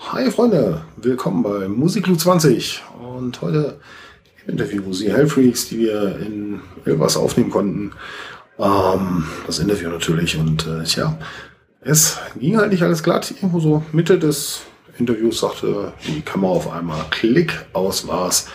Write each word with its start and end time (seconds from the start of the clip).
Hi 0.00 0.30
Freunde, 0.30 0.80
willkommen 0.96 1.42
bei 1.42 1.68
Musiklu 1.68 2.14
20 2.14 2.82
und 3.00 3.42
heute 3.42 3.80
im 4.46 4.52
Interview 4.52 4.92
Sie 4.92 5.12
Hellfreaks, 5.12 5.68
die 5.68 5.80
wir 5.80 6.16
in 6.20 6.60
Elvas 6.84 7.16
aufnehmen 7.16 7.50
konnten. 7.50 7.92
Ähm, 8.58 9.24
das 9.46 9.58
Interview 9.58 9.90
natürlich 9.90 10.38
und 10.38 10.66
äh, 10.66 10.84
tja, 10.84 11.18
es 11.80 12.16
ging 12.38 12.56
halt 12.56 12.70
nicht 12.70 12.84
alles 12.84 13.02
glatt. 13.02 13.32
Irgendwo 13.32 13.58
so 13.58 13.82
Mitte 13.92 14.18
des 14.18 14.60
Interviews 14.98 15.40
sagte 15.40 15.92
die 16.06 16.22
Kamera 16.22 16.52
auf 16.52 16.70
einmal 16.70 17.04
Klick, 17.10 17.66
aus 17.72 18.06
war's. 18.06 18.48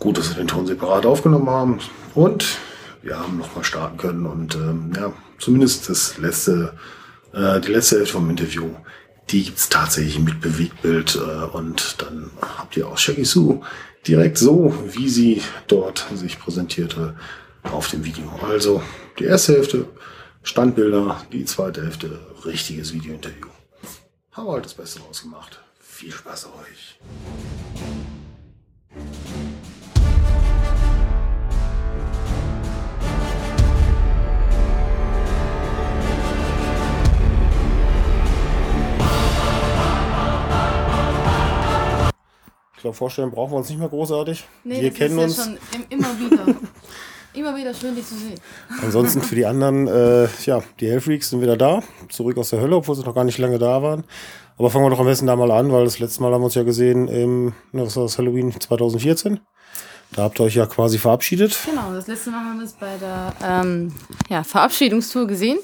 Gut, 0.00 0.18
dass 0.18 0.30
wir 0.30 0.36
den 0.36 0.48
Ton 0.48 0.66
separat 0.66 1.06
aufgenommen 1.06 1.48
haben 1.48 1.78
und 2.14 2.58
wir 3.02 3.18
haben 3.18 3.38
nochmal 3.38 3.64
starten 3.64 3.96
können 3.96 4.26
und 4.26 4.56
ähm, 4.56 4.92
ja, 4.96 5.12
zumindest 5.38 5.88
das 5.88 6.18
letzte, 6.18 6.74
äh, 7.32 7.60
die 7.60 7.70
letzte 7.72 7.98
Hälfte 7.98 8.14
vom 8.14 8.28
Interview 8.28 8.70
die 9.30 9.44
gibt's 9.44 9.68
tatsächlich 9.68 10.18
mit 10.18 10.40
Bewegtbild 10.40 11.16
äh, 11.16 11.44
und 11.56 11.96
dann 11.98 12.30
habt 12.40 12.76
ihr 12.76 12.88
auch 12.88 12.98
Shaggy 12.98 13.24
Sue 13.24 13.60
direkt 14.06 14.38
so, 14.38 14.74
wie 14.92 15.08
sie 15.08 15.42
dort 15.66 16.06
sich 16.14 16.38
präsentierte 16.38 17.16
auf 17.62 17.88
dem 17.88 18.04
Video. 18.04 18.30
Also 18.48 18.82
die 19.18 19.24
erste 19.24 19.54
Hälfte 19.54 19.86
Standbilder, 20.42 21.24
die 21.32 21.46
zweite 21.46 21.82
Hälfte 21.82 22.20
richtiges 22.44 22.92
Videointerview. 22.92 23.48
Haben 24.32 24.46
wir 24.46 24.52
halt 24.52 24.66
das 24.66 24.74
Beste 24.74 25.00
rausgemacht. 25.00 25.60
Viel 25.80 26.12
Spaß 26.12 26.46
euch. 26.46 26.98
Glaube, 42.84 42.96
vorstellen 42.96 43.30
brauchen 43.30 43.52
wir 43.52 43.56
uns 43.56 43.70
nicht 43.70 43.78
mehr 43.78 43.88
großartig. 43.88 44.44
Nee, 44.62 44.82
wir 44.82 44.90
kennen 44.90 45.18
uns. 45.18 45.38
Ja 45.38 45.44
schon 45.44 45.56
immer 45.88 46.08
wieder. 46.18 46.54
immer 47.32 47.56
wieder 47.56 47.72
schön, 47.72 47.94
dich 47.94 48.06
zu 48.06 48.14
sehen. 48.14 48.38
Ansonsten 48.82 49.22
für 49.22 49.34
die 49.34 49.46
anderen, 49.46 49.88
äh, 49.88 50.28
ja, 50.44 50.62
die 50.78 50.88
Hellfreaks 50.88 51.30
sind 51.30 51.40
wieder 51.40 51.56
da, 51.56 51.82
zurück 52.10 52.36
aus 52.36 52.50
der 52.50 52.60
Hölle, 52.60 52.76
obwohl 52.76 52.94
sie 52.94 53.02
noch 53.02 53.14
gar 53.14 53.24
nicht 53.24 53.38
lange 53.38 53.58
da 53.58 53.82
waren. 53.82 54.04
Aber 54.58 54.70
fangen 54.70 54.84
wir 54.84 54.90
doch 54.90 55.00
am 55.00 55.06
besten 55.06 55.26
da 55.26 55.34
mal 55.34 55.50
an, 55.50 55.72
weil 55.72 55.84
das 55.84 55.98
letzte 55.98 56.22
Mal 56.22 56.32
haben 56.32 56.42
wir 56.42 56.44
uns 56.44 56.54
ja 56.54 56.62
gesehen 56.62 57.08
im, 57.08 57.54
was 57.72 57.96
war 57.96 58.04
das, 58.04 58.18
Halloween 58.18 58.52
2014. 58.52 59.40
Da 60.12 60.22
habt 60.24 60.38
ihr 60.38 60.44
euch 60.44 60.54
ja 60.54 60.66
quasi 60.66 60.98
verabschiedet. 60.98 61.58
Genau, 61.64 61.92
das 61.92 62.06
letzte 62.06 62.30
Mal 62.30 62.44
haben 62.44 62.58
wir 62.58 62.66
es 62.66 62.74
bei 62.74 62.96
der 62.98 63.32
ähm, 63.42 63.92
ja, 64.28 64.44
Verabschiedungstour 64.44 65.26
gesehen. 65.26 65.58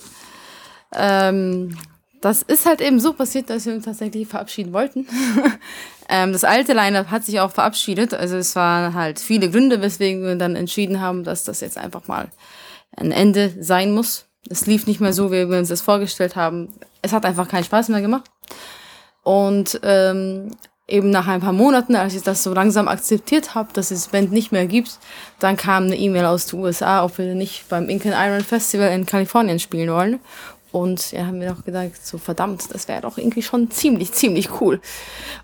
Ähm, 0.95 1.77
das 2.21 2.43
ist 2.43 2.67
halt 2.67 2.81
eben 2.81 3.01
so 3.01 3.13
passiert, 3.13 3.49
dass 3.49 3.67
wir 3.67 3.75
uns 3.75 3.85
tatsächlich 3.85 4.29
verabschieden 4.29 4.73
wollten. 4.73 5.07
ähm, 6.09 6.33
das 6.33 6.45
alte 6.45 6.75
Line-Up 6.75 7.11
hat 7.11 7.25
sich 7.25 7.41
auch 7.41 7.51
verabschiedet. 7.51 8.13
Also 8.13 8.37
es 8.37 8.55
waren 8.57 8.95
halt 8.95 9.19
viele 9.19 9.51
Gründe, 9.51 9.81
weswegen 9.81 10.23
wir 10.23 10.37
dann 10.37 10.57
entschieden 10.57 11.01
haben, 11.01 11.25
dass 11.25 11.45
das 11.45 11.61
jetzt 11.61 11.79
einfach 11.79 12.09
mal 12.09 12.29
ein 12.97 13.13
Ende 13.13 13.55
sein 13.61 13.93
muss. 13.93 14.27
Es 14.49 14.67
lief 14.67 14.87
nicht 14.87 15.01
mehr 15.01 15.13
so, 15.13 15.31
wie 15.33 15.49
wir 15.49 15.59
uns 15.59 15.69
das 15.69 15.81
vorgestellt 15.81 16.37
haben. 16.37 16.69
Es 17.03 17.13
hat 17.13 17.25
einfach 17.25 17.49
keinen 17.49 17.65
Spaß 17.65 17.89
mehr 17.89 18.03
gemacht. 18.03 18.31
Und 19.23 19.81
ähm, 19.83 20.51
eben 20.89 21.11
nach 21.11 21.27
ein 21.27 21.41
paar 21.41 21.53
Monaten, 21.53 21.95
als 21.95 22.15
ich 22.15 22.23
das 22.23 22.43
so 22.43 22.53
langsam 22.53 22.89
akzeptiert 22.89 23.55
habe, 23.55 23.73
dass 23.73 23.91
es 23.91 24.09
Band 24.09 24.33
nicht 24.33 24.53
mehr 24.53 24.67
gibt, 24.67 24.99
dann 25.39 25.57
kam 25.57 25.85
eine 25.85 25.97
E-Mail 25.97 26.27
aus 26.27 26.47
den 26.47 26.61
USA, 26.61 27.05
ob 27.05 27.17
wir 27.19 27.35
nicht 27.35 27.69
beim 27.69 27.89
Incan 27.89 28.13
Iron 28.13 28.45
Festival 28.45 28.91
in 28.91 29.07
Kalifornien 29.07 29.59
spielen 29.59 29.91
wollen. 29.91 30.21
Und 30.73 31.13
ja, 31.13 31.27
haben 31.27 31.41
wir 31.41 31.53
auch 31.53 31.65
gedacht, 31.65 32.05
so 32.05 32.19
verdammt, 32.19 32.73
das 32.73 32.87
wäre 32.87 33.01
doch 33.01 33.19
irgendwie 33.19 33.43
schon 33.43 33.71
ziemlich, 33.71 34.13
ziemlich 34.13 34.61
cool. 34.61 34.81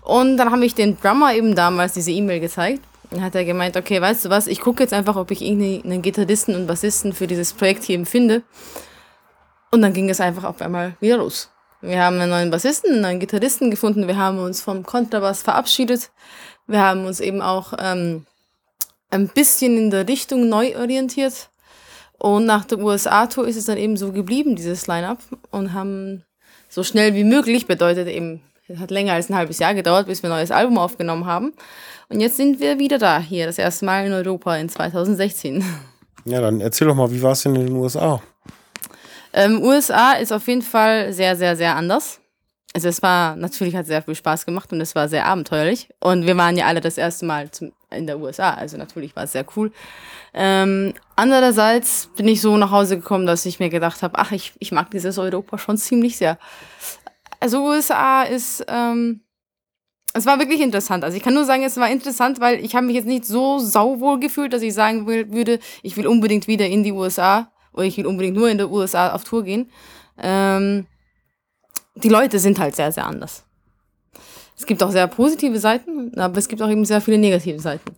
Und 0.01 0.37
dann 0.37 0.51
habe 0.51 0.65
ich 0.65 0.75
den 0.75 0.97
Drummer 0.99 1.33
eben 1.33 1.55
damals 1.55 1.93
diese 1.93 2.11
E-Mail 2.11 2.39
gezeigt. 2.39 2.81
Und 3.09 3.21
hat 3.21 3.35
er 3.35 3.45
gemeint, 3.45 3.77
okay, 3.77 4.01
weißt 4.01 4.25
du 4.25 4.29
was, 4.29 4.47
ich 4.47 4.59
gucke 4.59 4.83
jetzt 4.83 4.93
einfach, 4.93 5.15
ob 5.15 5.31
ich 5.31 5.41
irgendeinen 5.41 6.01
Gitarristen 6.01 6.55
und 6.55 6.67
Bassisten 6.67 7.13
für 7.13 7.25
dieses 7.25 7.53
Projekt 7.53 7.83
hier 7.83 8.05
finde. 8.05 8.43
Und 9.71 9.81
dann 9.81 9.93
ging 9.93 10.09
es 10.09 10.19
einfach 10.19 10.43
auf 10.43 10.61
einmal 10.61 10.97
wieder 10.99 11.17
los. 11.17 11.49
Wir 11.81 12.03
haben 12.03 12.19
einen 12.19 12.31
neuen 12.31 12.51
Bassisten, 12.51 12.93
einen 12.93 13.01
neuen 13.01 13.19
Gitarristen 13.19 13.71
gefunden. 13.71 14.07
Wir 14.07 14.17
haben 14.17 14.39
uns 14.39 14.61
vom 14.61 14.83
Kontrabass 14.83 15.41
verabschiedet. 15.43 16.11
Wir 16.65 16.81
haben 16.81 17.05
uns 17.05 17.19
eben 17.19 17.41
auch 17.41 17.73
ähm, 17.79 18.25
ein 19.09 19.29
bisschen 19.29 19.77
in 19.77 19.89
der 19.89 20.07
Richtung 20.07 20.49
neu 20.49 20.75
orientiert. 20.77 21.49
Und 22.19 22.45
nach 22.45 22.65
der 22.65 22.79
USA-Tour 22.79 23.47
ist 23.47 23.57
es 23.57 23.65
dann 23.65 23.77
eben 23.77 23.97
so 23.97 24.11
geblieben, 24.11 24.55
dieses 24.55 24.87
Line-Up. 24.87 25.19
Und 25.51 25.73
haben 25.73 26.23
so 26.69 26.83
schnell 26.83 27.13
wie 27.13 27.23
möglich, 27.23 27.67
bedeutet 27.67 28.07
eben, 28.07 28.41
es 28.67 28.79
hat 28.79 28.91
länger 28.91 29.13
als 29.13 29.29
ein 29.29 29.35
halbes 29.35 29.59
Jahr 29.59 29.73
gedauert, 29.73 30.07
bis 30.07 30.23
wir 30.23 30.29
ein 30.29 30.35
neues 30.35 30.51
Album 30.51 30.77
aufgenommen 30.77 31.25
haben. 31.25 31.53
Und 32.09 32.19
jetzt 32.19 32.37
sind 32.37 32.59
wir 32.59 32.79
wieder 32.79 32.97
da, 32.97 33.19
hier, 33.19 33.45
das 33.45 33.57
erste 33.57 33.85
Mal 33.85 34.05
in 34.05 34.13
Europa 34.13 34.55
in 34.57 34.69
2016. 34.69 35.63
Ja, 36.25 36.41
dann 36.41 36.59
erzähl 36.59 36.89
doch 36.89 36.95
mal, 36.95 37.09
wie 37.09 37.21
war 37.21 37.31
es 37.31 37.43
denn 37.43 37.55
in 37.55 37.67
den 37.67 37.75
USA? 37.77 38.21
Ähm, 39.31 39.61
USA 39.63 40.11
ist 40.11 40.33
auf 40.33 40.45
jeden 40.49 40.61
Fall 40.61 41.13
sehr, 41.13 41.37
sehr, 41.37 41.55
sehr 41.55 41.73
anders. 41.73 42.19
Also 42.73 42.89
es 42.89 43.01
war, 43.01 43.37
natürlich 43.37 43.77
hat 43.77 43.85
sehr 43.85 44.01
viel 44.01 44.13
Spaß 44.13 44.45
gemacht 44.45 44.73
und 44.73 44.81
es 44.81 44.93
war 44.93 45.07
sehr 45.07 45.25
abenteuerlich. 45.25 45.89
Und 46.01 46.27
wir 46.27 46.35
waren 46.35 46.57
ja 46.57 46.65
alle 46.65 46.81
das 46.81 46.97
erste 46.97 47.25
Mal 47.25 47.49
zum, 47.51 47.71
in 47.91 48.07
der 48.07 48.19
USA, 48.19 48.53
also 48.53 48.77
natürlich 48.77 49.15
war 49.15 49.23
es 49.23 49.31
sehr 49.31 49.45
cool. 49.55 49.71
Ähm, 50.33 50.93
andererseits 51.15 52.09
bin 52.15 52.27
ich 52.27 52.41
so 52.41 52.57
nach 52.57 52.71
Hause 52.71 52.97
gekommen, 52.97 53.25
dass 53.25 53.45
ich 53.45 53.59
mir 53.59 53.69
gedacht 53.69 54.03
habe, 54.03 54.17
ach, 54.19 54.31
ich, 54.31 54.53
ich 54.59 54.71
mag 54.71 54.91
dieses 54.91 55.17
Europa 55.17 55.57
schon 55.57 55.77
ziemlich 55.77 56.17
sehr. 56.17 56.37
Also 57.39 57.63
USA 57.63 58.23
ist, 58.23 58.65
ähm, 58.67 59.21
es 60.13 60.25
war 60.25 60.39
wirklich 60.39 60.61
interessant. 60.61 61.03
Also 61.03 61.15
ich 61.15 61.23
kann 61.23 61.33
nur 61.33 61.45
sagen, 61.45 61.63
es 61.63 61.77
war 61.77 61.89
interessant, 61.89 62.39
weil 62.39 62.63
ich 62.63 62.75
habe 62.75 62.85
mich 62.85 62.95
jetzt 62.95 63.07
nicht 63.07 63.25
so 63.25 63.59
sauwohl 63.59 64.19
gefühlt, 64.19 64.51
dass 64.51 64.61
ich 64.61 64.73
sagen 64.73 65.07
will, 65.07 65.31
würde, 65.31 65.59
ich 65.81 65.95
will 65.95 66.07
unbedingt 66.07 66.47
wieder 66.47 66.65
in 66.65 66.83
die 66.83 66.91
USA 66.91 67.51
oder 67.73 67.85
ich 67.85 67.97
will 67.97 68.07
unbedingt 68.07 68.35
nur 68.35 68.49
in 68.49 68.57
der 68.57 68.69
USA 68.69 69.13
auf 69.13 69.23
Tour 69.23 69.43
gehen. 69.43 69.69
Ähm, 70.17 70.87
die 71.95 72.09
Leute 72.09 72.39
sind 72.39 72.59
halt 72.59 72.75
sehr, 72.75 72.91
sehr 72.91 73.05
anders. 73.05 73.46
Es 74.57 74.65
gibt 74.65 74.81
auch 74.81 74.91
sehr 74.91 75.07
positive 75.07 75.59
Seiten, 75.59 76.17
aber 76.17 76.37
es 76.37 76.47
gibt 76.47 76.61
auch 76.61 76.69
eben 76.69 76.83
sehr 76.83 76.99
viele 76.99 77.19
negative 77.19 77.59
Seiten, 77.59 77.91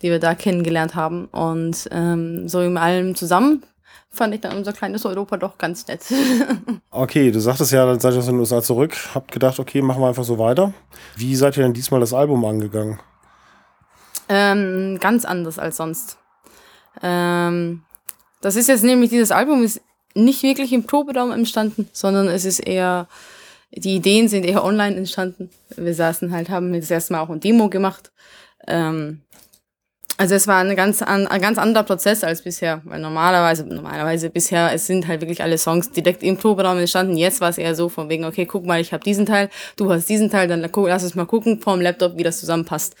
die 0.00 0.10
wir 0.10 0.20
da 0.20 0.34
kennengelernt 0.34 0.94
haben. 0.94 1.26
Und 1.26 1.88
ähm, 1.90 2.48
so 2.48 2.60
in 2.60 2.76
allem 2.78 3.16
zusammen 3.16 3.64
fand 4.10 4.32
ich 4.32 4.40
dann 4.40 4.56
unser 4.56 4.72
kleines 4.72 5.04
Europa 5.04 5.36
doch 5.36 5.58
ganz 5.58 5.86
nett. 5.88 6.02
okay, 6.90 7.32
du 7.32 7.40
sagtest 7.40 7.72
ja, 7.72 7.84
dann 7.84 7.98
seid 7.98 8.14
ihr 8.14 8.20
aus 8.20 8.26
den 8.26 8.38
USA 8.38 8.62
zurück, 8.62 8.96
habt 9.14 9.32
gedacht, 9.32 9.58
okay, 9.58 9.82
machen 9.82 10.00
wir 10.00 10.08
einfach 10.08 10.24
so 10.24 10.38
weiter. 10.38 10.72
Wie 11.16 11.34
seid 11.34 11.56
ihr 11.56 11.64
denn 11.64 11.74
diesmal 11.74 12.00
das 12.00 12.12
Album 12.12 12.44
angegangen? 12.44 13.00
Ähm, 14.28 14.98
ganz 15.00 15.24
anders 15.24 15.58
als 15.58 15.76
sonst. 15.76 16.16
Ähm, 17.02 17.82
das 18.40 18.54
ist 18.54 18.68
jetzt 18.68 18.84
nämlich, 18.84 19.10
dieses 19.10 19.32
Album 19.32 19.64
ist 19.64 19.80
nicht 20.14 20.44
wirklich 20.44 20.72
im 20.72 20.84
Proberaum 20.84 21.32
entstanden, 21.32 21.88
sondern 21.92 22.28
es 22.28 22.44
ist 22.44 22.60
eher 22.60 23.08
die 23.76 23.96
Ideen 23.96 24.28
sind 24.28 24.44
eher 24.44 24.64
online 24.64 24.96
entstanden. 24.96 25.50
Wir 25.76 25.94
saßen 25.94 26.32
halt, 26.32 26.48
haben 26.48 26.72
das 26.72 26.90
erste 26.90 27.12
Mal 27.12 27.20
auch 27.20 27.30
ein 27.30 27.40
Demo 27.40 27.68
gemacht. 27.68 28.12
Ähm, 28.66 29.20
also 30.16 30.36
es 30.36 30.46
war 30.46 30.60
ein 30.60 30.76
ganz, 30.76 31.02
an, 31.02 31.26
ein 31.26 31.40
ganz 31.40 31.58
anderer 31.58 31.82
Prozess 31.82 32.22
als 32.22 32.42
bisher, 32.42 32.82
weil 32.84 33.00
normalerweise, 33.00 33.66
normalerweise 33.66 34.30
bisher, 34.30 34.72
es 34.72 34.86
sind 34.86 35.08
halt 35.08 35.20
wirklich 35.20 35.42
alle 35.42 35.58
Songs 35.58 35.90
direkt 35.90 36.22
im 36.22 36.36
Proberaum 36.36 36.78
entstanden. 36.78 37.16
Jetzt 37.16 37.40
war 37.40 37.48
es 37.48 37.58
eher 37.58 37.74
so 37.74 37.88
von 37.88 38.08
wegen, 38.08 38.24
okay, 38.24 38.46
guck 38.46 38.64
mal, 38.64 38.80
ich 38.80 38.92
habe 38.92 39.02
diesen 39.02 39.26
Teil, 39.26 39.50
du 39.76 39.90
hast 39.90 40.08
diesen 40.08 40.30
Teil, 40.30 40.46
dann 40.46 40.60
lass 40.60 41.02
uns 41.02 41.16
mal 41.16 41.26
gucken 41.26 41.60
vom 41.60 41.80
Laptop, 41.80 42.16
wie 42.16 42.22
das 42.22 42.38
zusammenpasst. 42.38 42.94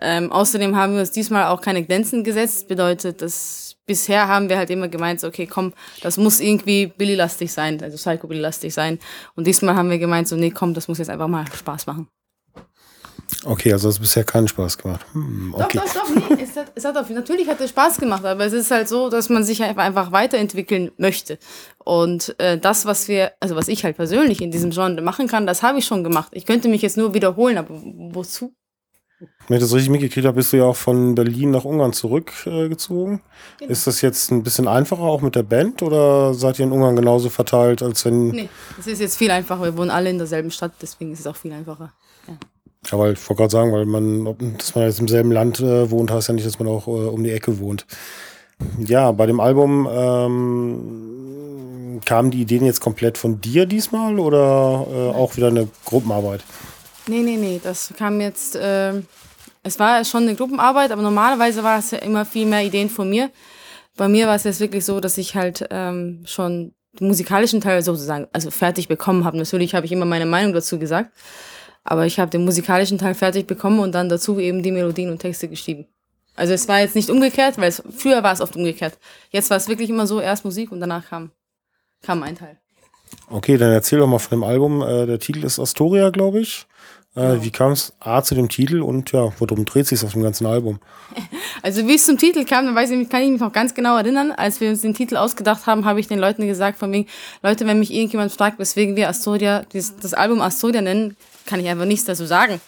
Ähm, 0.00 0.30
außerdem 0.30 0.76
haben 0.76 0.94
wir 0.94 1.00
uns 1.00 1.10
diesmal 1.10 1.46
auch 1.46 1.60
keine 1.60 1.84
Grenzen 1.84 2.22
gesetzt, 2.22 2.68
bedeutet, 2.68 3.20
dass 3.20 3.73
bisher 3.86 4.28
haben 4.28 4.48
wir 4.48 4.56
halt 4.56 4.70
immer 4.70 4.88
gemeint, 4.88 5.20
so, 5.20 5.28
okay, 5.28 5.46
komm, 5.46 5.74
das 6.02 6.16
muss 6.16 6.40
irgendwie 6.40 6.86
Billy-lastig 6.86 7.52
sein, 7.52 7.82
also 7.82 7.96
Psycho-Billy-lastig 7.96 8.72
sein. 8.72 8.98
Und 9.36 9.46
diesmal 9.46 9.74
haben 9.74 9.90
wir 9.90 9.98
gemeint, 9.98 10.28
so, 10.28 10.36
nee, 10.36 10.50
komm, 10.50 10.74
das 10.74 10.88
muss 10.88 10.98
jetzt 10.98 11.10
einfach 11.10 11.28
mal 11.28 11.44
Spaß 11.52 11.86
machen. 11.86 12.08
Okay, 13.44 13.72
also 13.72 13.88
es 13.88 13.96
hat 13.96 14.02
bisher 14.02 14.24
keinen 14.24 14.48
Spaß 14.48 14.78
gemacht. 14.78 15.04
Hm, 15.12 15.54
okay. 15.54 15.78
Doch, 15.78 15.84
doch, 15.84 16.06
doch, 16.06 16.30
nee, 16.30 16.42
es 16.42 16.56
hat, 16.56 16.72
es 16.74 16.84
hat 16.84 16.96
auf, 16.96 17.08
natürlich 17.10 17.48
hat 17.48 17.60
es 17.60 17.70
Spaß 17.70 17.98
gemacht, 17.98 18.24
aber 18.24 18.44
es 18.44 18.52
ist 18.52 18.70
halt 18.70 18.88
so, 18.88 19.08
dass 19.08 19.28
man 19.28 19.44
sich 19.44 19.62
einfach 19.62 20.12
weiterentwickeln 20.12 20.90
möchte. 20.96 21.38
Und 21.78 22.38
äh, 22.38 22.58
das, 22.58 22.86
was 22.86 23.08
wir, 23.08 23.32
also 23.40 23.56
was 23.56 23.68
ich 23.68 23.84
halt 23.84 23.96
persönlich 23.96 24.40
in 24.40 24.50
diesem 24.50 24.70
Genre 24.70 25.00
machen 25.00 25.26
kann, 25.26 25.46
das 25.46 25.62
habe 25.62 25.78
ich 25.78 25.86
schon 25.86 26.04
gemacht. 26.04 26.28
Ich 26.32 26.46
könnte 26.46 26.68
mich 26.68 26.82
jetzt 26.82 26.96
nur 26.96 27.14
wiederholen, 27.14 27.58
aber 27.58 27.68
wozu? 27.70 28.54
Wenn 29.48 29.56
ich 29.56 29.62
das 29.62 29.72
richtig 29.72 29.90
mitgekriegt 29.90 30.26
habe, 30.26 30.36
bist 30.36 30.52
du 30.52 30.56
ja 30.56 30.64
auch 30.64 30.76
von 30.76 31.14
Berlin 31.14 31.50
nach 31.50 31.64
Ungarn 31.64 31.92
zurückgezogen. 31.92 33.16
Äh, 33.16 33.60
genau. 33.60 33.72
Ist 33.72 33.86
das 33.86 34.00
jetzt 34.00 34.30
ein 34.30 34.42
bisschen 34.42 34.68
einfacher 34.68 35.02
auch 35.02 35.20
mit 35.20 35.34
der 35.34 35.42
Band 35.42 35.82
oder 35.82 36.34
seid 36.34 36.58
ihr 36.58 36.66
in 36.66 36.72
Ungarn 36.72 36.96
genauso 36.96 37.30
verteilt, 37.30 37.82
als 37.82 38.04
wenn. 38.04 38.28
Nee, 38.28 38.48
es 38.78 38.86
ist 38.86 39.00
jetzt 39.00 39.16
viel 39.16 39.30
einfacher. 39.30 39.62
Wir 39.62 39.76
wohnen 39.76 39.90
alle 39.90 40.10
in 40.10 40.18
derselben 40.18 40.50
Stadt, 40.50 40.72
deswegen 40.80 41.12
ist 41.12 41.20
es 41.20 41.26
auch 41.26 41.36
viel 41.36 41.52
einfacher. 41.52 41.92
Ja. 42.26 42.34
Ja, 42.90 42.98
weil 42.98 43.14
ich 43.14 43.28
wollte 43.28 43.40
gerade 43.40 43.52
sagen, 43.52 43.72
weil 43.72 43.86
man, 43.86 44.56
dass 44.58 44.74
man 44.74 44.84
jetzt 44.84 45.00
im 45.00 45.08
selben 45.08 45.32
Land 45.32 45.60
äh, 45.60 45.90
wohnt, 45.90 46.10
heißt 46.10 46.28
ja 46.28 46.34
nicht, 46.34 46.46
dass 46.46 46.58
man 46.58 46.68
auch 46.68 46.86
äh, 46.86 46.90
um 46.90 47.24
die 47.24 47.30
Ecke 47.30 47.58
wohnt. 47.58 47.86
Ja, 48.78 49.10
bei 49.12 49.26
dem 49.26 49.40
Album 49.40 49.88
ähm, 49.90 52.00
kamen 52.04 52.30
die 52.30 52.42
Ideen 52.42 52.64
jetzt 52.64 52.80
komplett 52.80 53.18
von 53.18 53.40
dir 53.40 53.66
diesmal 53.66 54.18
oder 54.18 54.86
äh, 54.90 55.10
auch 55.10 55.36
wieder 55.36 55.48
eine 55.48 55.68
Gruppenarbeit? 55.84 56.44
Nee, 57.06 57.20
nee, 57.20 57.36
nee, 57.36 57.60
das 57.62 57.92
kam 57.96 58.20
jetzt, 58.20 58.56
äh, 58.56 58.94
es 59.62 59.78
war 59.78 60.04
schon 60.04 60.22
eine 60.22 60.34
Gruppenarbeit, 60.34 60.90
aber 60.90 61.02
normalerweise 61.02 61.62
war 61.62 61.78
es 61.78 61.90
ja 61.90 61.98
immer 61.98 62.24
viel 62.24 62.46
mehr 62.46 62.62
Ideen 62.62 62.88
von 62.88 63.10
mir. 63.10 63.30
Bei 63.96 64.08
mir 64.08 64.26
war 64.26 64.36
es 64.36 64.44
jetzt 64.44 64.60
wirklich 64.60 64.84
so, 64.84 65.00
dass 65.00 65.18
ich 65.18 65.36
halt 65.36 65.66
ähm, 65.70 66.22
schon 66.24 66.74
den 66.98 67.08
musikalischen 67.08 67.60
Teil 67.60 67.82
sozusagen, 67.82 68.26
also 68.32 68.50
fertig 68.50 68.88
bekommen 68.88 69.24
habe. 69.24 69.36
Natürlich 69.36 69.74
habe 69.74 69.84
ich 69.86 69.92
immer 69.92 70.06
meine 70.06 70.26
Meinung 70.26 70.52
dazu 70.52 70.78
gesagt, 70.78 71.12
aber 71.82 72.06
ich 72.06 72.18
habe 72.18 72.30
den 72.30 72.44
musikalischen 72.44 72.98
Teil 72.98 73.14
fertig 73.14 73.46
bekommen 73.46 73.80
und 73.80 73.92
dann 73.92 74.08
dazu 74.08 74.38
eben 74.38 74.62
die 74.62 74.72
Melodien 74.72 75.10
und 75.10 75.18
Texte 75.18 75.48
geschrieben. 75.48 75.86
Also 76.36 76.52
es 76.52 76.66
war 76.66 76.80
jetzt 76.80 76.96
nicht 76.96 77.10
umgekehrt, 77.10 77.58
weil 77.58 77.68
es, 77.68 77.82
früher 77.96 78.22
war 78.22 78.32
es 78.32 78.40
oft 78.40 78.56
umgekehrt. 78.56 78.98
Jetzt 79.30 79.50
war 79.50 79.56
es 79.56 79.68
wirklich 79.68 79.90
immer 79.90 80.06
so, 80.06 80.20
erst 80.20 80.44
Musik 80.44 80.72
und 80.72 80.80
danach 80.80 81.08
kam, 81.08 81.30
kam 82.02 82.22
ein 82.22 82.36
Teil. 82.36 82.58
Okay, 83.34 83.56
dann 83.58 83.72
erzähl 83.72 83.98
doch 83.98 84.06
mal 84.06 84.20
von 84.20 84.38
dem 84.38 84.44
Album. 84.44 84.80
Äh, 84.80 85.06
der 85.06 85.18
Titel 85.18 85.44
ist 85.44 85.58
Astoria, 85.58 86.10
glaube 86.10 86.38
ich. 86.38 86.66
Äh, 87.16 87.20
genau. 87.20 87.42
Wie 87.42 87.50
kam 87.50 87.72
es 87.72 87.92
A 87.98 88.22
zu 88.22 88.36
dem 88.36 88.48
Titel 88.48 88.80
und 88.80 89.10
ja, 89.10 89.32
worum 89.40 89.64
dreht 89.64 89.88
sich 89.88 90.04
auf 90.04 90.12
dem 90.12 90.22
ganzen 90.22 90.46
Album? 90.46 90.78
Also 91.62 91.88
wie 91.88 91.94
es 91.94 92.04
zum 92.04 92.18
Titel 92.18 92.44
kam, 92.44 92.66
dann 92.66 92.74
weiß 92.74 92.90
ich, 92.90 93.08
kann 93.08 93.22
ich 93.22 93.30
mich 93.30 93.40
noch 93.40 93.52
ganz 93.52 93.72
genau 93.72 93.96
erinnern. 93.96 94.32
Als 94.32 94.60
wir 94.60 94.68
uns 94.68 94.82
den 94.82 94.92
Titel 94.92 95.16
ausgedacht 95.16 95.66
haben, 95.66 95.86
habe 95.86 95.98
ich 95.98 96.08
den 96.08 96.18
Leuten 96.18 96.46
gesagt, 96.46 96.78
von 96.78 96.92
wegen, 96.92 97.06
Leute, 97.42 97.66
wenn 97.66 97.78
mich 97.78 97.90
irgendjemand 97.90 98.32
fragt, 98.32 98.58
weswegen 98.58 98.96
wir 98.96 99.08
Astoria, 99.08 99.64
das, 99.72 99.96
das 99.96 100.12
Album 100.12 100.42
Astoria 100.42 100.82
nennen, 100.82 101.16
kann 101.46 101.60
ich 101.60 101.68
einfach 101.68 101.86
nichts 101.86 102.04
dazu 102.04 102.26
sagen. 102.26 102.60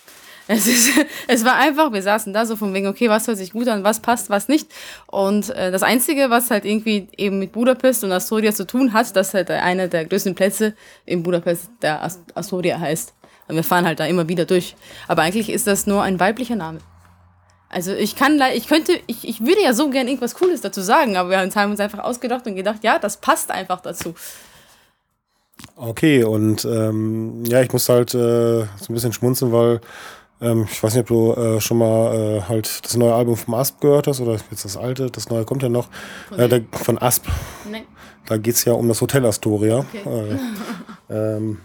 Es, 0.48 0.68
ist, 0.68 0.92
es 1.26 1.44
war 1.44 1.56
einfach, 1.56 1.92
wir 1.92 2.02
saßen 2.02 2.32
da 2.32 2.46
so 2.46 2.54
von 2.54 2.72
wegen, 2.72 2.86
okay, 2.86 3.08
was 3.08 3.26
hört 3.26 3.36
sich 3.36 3.52
gut 3.52 3.66
an, 3.66 3.82
was 3.82 3.98
passt, 3.98 4.30
was 4.30 4.46
nicht. 4.46 4.70
Und 5.06 5.50
äh, 5.50 5.72
das 5.72 5.82
Einzige, 5.82 6.30
was 6.30 6.50
halt 6.50 6.64
irgendwie 6.64 7.08
eben 7.16 7.40
mit 7.40 7.50
Budapest 7.50 8.04
und 8.04 8.12
Astoria 8.12 8.52
zu 8.52 8.64
tun 8.64 8.92
hat, 8.92 9.16
dass 9.16 9.34
halt 9.34 9.50
einer 9.50 9.88
der 9.88 10.04
größten 10.04 10.36
Plätze 10.36 10.74
in 11.04 11.24
Budapest 11.24 11.68
der 11.82 12.08
Astoria 12.34 12.78
heißt. 12.78 13.12
Und 13.48 13.56
wir 13.56 13.64
fahren 13.64 13.86
halt 13.86 13.98
da 13.98 14.06
immer 14.06 14.28
wieder 14.28 14.44
durch. 14.44 14.76
Aber 15.08 15.22
eigentlich 15.22 15.50
ist 15.50 15.66
das 15.66 15.86
nur 15.86 16.02
ein 16.02 16.20
weiblicher 16.20 16.56
Name. 16.56 16.78
Also 17.68 17.92
ich 17.92 18.14
kann, 18.14 18.40
ich 18.54 18.68
könnte, 18.68 18.92
ich, 19.08 19.28
ich 19.28 19.40
würde 19.40 19.62
ja 19.62 19.72
so 19.72 19.90
gern 19.90 20.06
irgendwas 20.06 20.34
Cooles 20.34 20.60
dazu 20.60 20.80
sagen, 20.80 21.16
aber 21.16 21.30
wir 21.30 21.38
haben 21.38 21.70
uns 21.70 21.80
einfach 21.80 21.98
ausgedacht 21.98 22.46
und 22.46 22.54
gedacht, 22.54 22.84
ja, 22.84 22.98
das 22.98 23.16
passt 23.16 23.50
einfach 23.50 23.80
dazu. 23.80 24.14
Okay, 25.74 26.22
und 26.22 26.64
ähm, 26.64 27.44
ja, 27.44 27.62
ich 27.62 27.72
muss 27.72 27.88
halt 27.88 28.14
äh, 28.14 28.60
so 28.60 28.66
ein 28.88 28.94
bisschen 28.94 29.12
schmunzeln, 29.12 29.52
weil 29.52 29.80
ähm, 30.40 30.66
ich 30.70 30.82
weiß 30.82 30.94
nicht, 30.94 31.02
ob 31.02 31.06
du 31.08 31.40
äh, 31.40 31.60
schon 31.60 31.78
mal 31.78 32.14
äh, 32.14 32.42
halt 32.42 32.84
das 32.84 32.96
neue 32.96 33.14
Album 33.14 33.36
vom 33.36 33.54
Asp 33.54 33.80
gehört 33.80 34.06
hast 34.06 34.20
oder 34.20 34.38
jetzt 34.50 34.64
das 34.64 34.76
alte, 34.76 35.10
das 35.10 35.28
neue 35.28 35.44
kommt 35.44 35.62
ja 35.62 35.68
noch. 35.68 35.88
Von, 36.28 36.38
äh, 36.38 36.48
der, 36.48 36.62
von 36.72 36.98
Asp. 36.98 37.26
Nee. 37.70 37.84
Da 38.26 38.36
geht 38.36 38.54
es 38.54 38.64
ja 38.64 38.72
um 38.72 38.88
das 38.88 39.00
Hotel 39.00 39.24
Astoria. 39.24 39.78
Okay. 39.78 40.36
Äh, 41.10 41.14
ähm, 41.36 41.58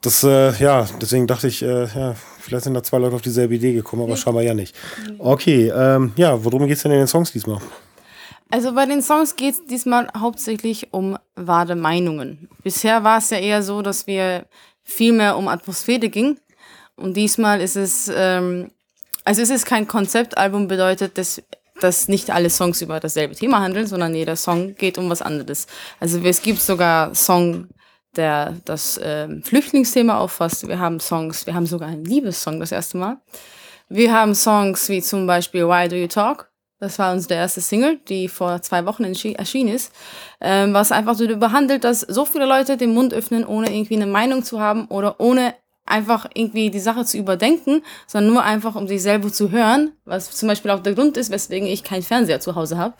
das, 0.00 0.24
äh, 0.24 0.52
ja, 0.62 0.86
deswegen 1.00 1.26
dachte 1.26 1.48
ich, 1.48 1.62
äh, 1.62 1.84
ja, 1.84 2.14
vielleicht 2.38 2.64
sind 2.64 2.74
da 2.74 2.82
zwei 2.82 2.98
Leute 2.98 3.16
auf 3.16 3.22
dieselbe 3.22 3.54
Idee 3.54 3.74
gekommen, 3.74 4.02
aber 4.02 4.12
nee. 4.12 4.18
scheinbar 4.18 4.42
ja 4.42 4.54
nicht. 4.54 4.74
Okay, 5.18 5.68
ähm, 5.68 6.12
ja, 6.16 6.42
worum 6.42 6.66
geht 6.66 6.78
es 6.78 6.82
denn 6.82 6.92
in 6.92 6.98
den 6.98 7.06
Songs 7.06 7.32
diesmal? 7.32 7.58
Also 8.48 8.74
bei 8.74 8.86
den 8.86 9.02
Songs 9.02 9.36
geht 9.36 9.54
es 9.54 9.64
diesmal 9.66 10.08
hauptsächlich 10.16 10.92
um 10.92 11.18
wahre 11.36 11.76
Meinungen. 11.76 12.48
Bisher 12.64 13.04
war 13.04 13.18
es 13.18 13.30
ja 13.30 13.38
eher 13.38 13.62
so, 13.62 13.82
dass 13.82 14.06
wir 14.06 14.46
viel 14.82 15.12
mehr 15.12 15.36
um 15.36 15.48
Atmosphäre 15.48 16.08
ging. 16.08 16.38
Und 17.00 17.14
diesmal 17.14 17.60
ist 17.60 17.76
es, 17.76 18.10
ähm, 18.14 18.70
also 19.24 19.40
es 19.42 19.50
ist 19.50 19.64
kein 19.64 19.86
Konzeptalbum, 19.86 20.68
bedeutet, 20.68 21.16
dass, 21.16 21.42
dass 21.80 22.08
nicht 22.08 22.30
alle 22.30 22.50
Songs 22.50 22.82
über 22.82 23.00
dasselbe 23.00 23.34
Thema 23.34 23.60
handeln, 23.60 23.86
sondern 23.86 24.14
jeder 24.14 24.36
Song 24.36 24.74
geht 24.74 24.98
um 24.98 25.08
was 25.08 25.22
anderes. 25.22 25.66
Also 25.98 26.20
es 26.20 26.42
gibt 26.42 26.60
sogar 26.60 27.14
Song, 27.14 27.68
der 28.16 28.56
das 28.66 28.98
äh, 28.98 29.28
Flüchtlingsthema 29.42 30.18
auffasst. 30.18 30.68
Wir 30.68 30.78
haben 30.78 31.00
Songs, 31.00 31.46
wir 31.46 31.54
haben 31.54 31.66
sogar 31.66 31.88
einen 31.88 32.04
Liebessong 32.04 32.60
das 32.60 32.72
erste 32.72 32.98
Mal. 32.98 33.16
Wir 33.88 34.12
haben 34.12 34.34
Songs 34.34 34.88
wie 34.88 35.00
zum 35.00 35.26
Beispiel 35.26 35.66
Why 35.66 35.88
Do 35.88 35.96
You 35.96 36.06
Talk? 36.06 36.50
Das 36.80 36.98
war 36.98 37.12
unsere 37.12 37.34
erste 37.34 37.60
Single, 37.60 37.98
die 38.08 38.28
vor 38.28 38.62
zwei 38.62 38.86
Wochen 38.86 39.04
erschienen 39.04 39.74
ist, 39.74 39.92
ähm, 40.40 40.72
was 40.72 40.92
einfach 40.92 41.14
so 41.14 41.26
behandelt, 41.36 41.84
dass 41.84 42.00
so 42.00 42.24
viele 42.24 42.46
Leute 42.46 42.78
den 42.78 42.94
Mund 42.94 43.12
öffnen, 43.12 43.46
ohne 43.46 43.74
irgendwie 43.74 43.96
eine 43.96 44.06
Meinung 44.06 44.44
zu 44.44 44.60
haben 44.60 44.86
oder 44.86 45.20
ohne 45.20 45.54
einfach 45.90 46.26
irgendwie 46.34 46.70
die 46.70 46.78
Sache 46.78 47.04
zu 47.04 47.18
überdenken, 47.18 47.82
sondern 48.06 48.32
nur 48.32 48.42
einfach, 48.42 48.74
um 48.74 48.88
sich 48.88 49.02
selber 49.02 49.32
zu 49.32 49.50
hören, 49.50 49.92
was 50.04 50.30
zum 50.30 50.48
Beispiel 50.48 50.70
auch 50.70 50.80
der 50.80 50.94
Grund 50.94 51.16
ist, 51.16 51.30
weswegen 51.30 51.68
ich 51.68 51.84
keinen 51.84 52.02
Fernseher 52.02 52.40
zu 52.40 52.54
Hause 52.54 52.78
habe. 52.78 52.94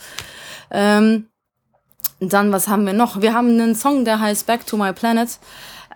Ähm, 0.71 1.27
dann, 2.21 2.53
was 2.53 2.69
haben 2.69 2.85
wir 2.85 2.93
noch? 2.93 3.21
Wir 3.23 3.35
haben 3.35 3.49
einen 3.49 3.75
Song, 3.75 4.05
der 4.05 4.21
heißt 4.21 4.47
Back 4.47 4.67
to 4.67 4.77
My 4.77 4.93
Planet. 4.93 5.39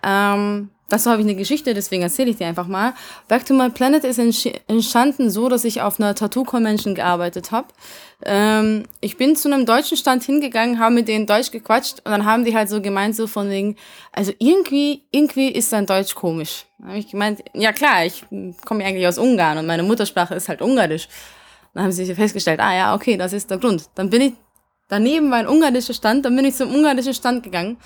Ähm, 0.03 0.69
dazu 0.89 1.09
habe 1.09 1.21
ich 1.21 1.27
eine 1.27 1.35
Geschichte, 1.35 1.73
deswegen 1.73 2.03
erzähle 2.03 2.29
ich 2.29 2.37
dir 2.37 2.47
einfach 2.47 2.67
mal. 2.67 2.93
Back 3.27 3.45
to 3.45 3.53
My 3.53 3.69
Planet 3.69 4.03
ist 4.03 4.19
entstanden 4.67 5.29
so, 5.29 5.49
dass 5.49 5.65
ich 5.65 5.81
auf 5.81 5.99
einer 5.99 6.15
Tattoo-Convention 6.15 6.95
gearbeitet 6.95 7.51
habe. 7.51 7.67
Ähm, 8.23 8.83
ich 9.01 9.17
bin 9.17 9.35
zu 9.35 9.51
einem 9.51 9.65
deutschen 9.65 9.97
Stand 9.97 10.23
hingegangen, 10.23 10.79
habe 10.79 10.95
mit 10.95 11.07
denen 11.07 11.25
Deutsch 11.25 11.51
gequatscht 11.51 12.01
und 12.05 12.11
dann 12.11 12.25
haben 12.25 12.45
die 12.45 12.55
halt 12.55 12.69
so 12.69 12.81
gemeint, 12.81 13.15
so 13.15 13.27
von 13.27 13.49
wegen, 13.49 13.75
also 14.11 14.31
irgendwie, 14.39 15.03
irgendwie 15.11 15.49
ist 15.49 15.73
dein 15.73 15.85
Deutsch 15.85 16.15
komisch. 16.15 16.65
Dann 16.77 16.89
habe 16.89 16.99
ich 16.99 17.09
gemeint, 17.09 17.43
ja 17.53 17.71
klar, 17.73 18.05
ich 18.05 18.23
komme 18.65 18.83
ja 18.83 18.89
eigentlich 18.89 19.07
aus 19.07 19.17
Ungarn 19.17 19.57
und 19.57 19.65
meine 19.65 19.83
Muttersprache 19.83 20.35
ist 20.35 20.49
halt 20.49 20.61
Ungarisch. 20.61 21.07
Dann 21.73 21.83
haben 21.83 21.91
sie 21.91 22.13
festgestellt, 22.15 22.59
ah 22.59 22.73
ja, 22.73 22.95
okay, 22.95 23.17
das 23.17 23.33
ist 23.33 23.49
der 23.49 23.57
Grund. 23.57 23.89
Dann 23.95 24.09
bin 24.09 24.21
ich, 24.21 24.33
daneben 24.87 25.29
war 25.29 25.39
ein 25.39 25.47
ungarischer 25.47 25.93
Stand, 25.93 26.23
dann 26.25 26.35
bin 26.35 26.45
ich 26.45 26.55
zum 26.55 26.73
ungarischen 26.73 27.13
Stand 27.13 27.43
gegangen 27.43 27.77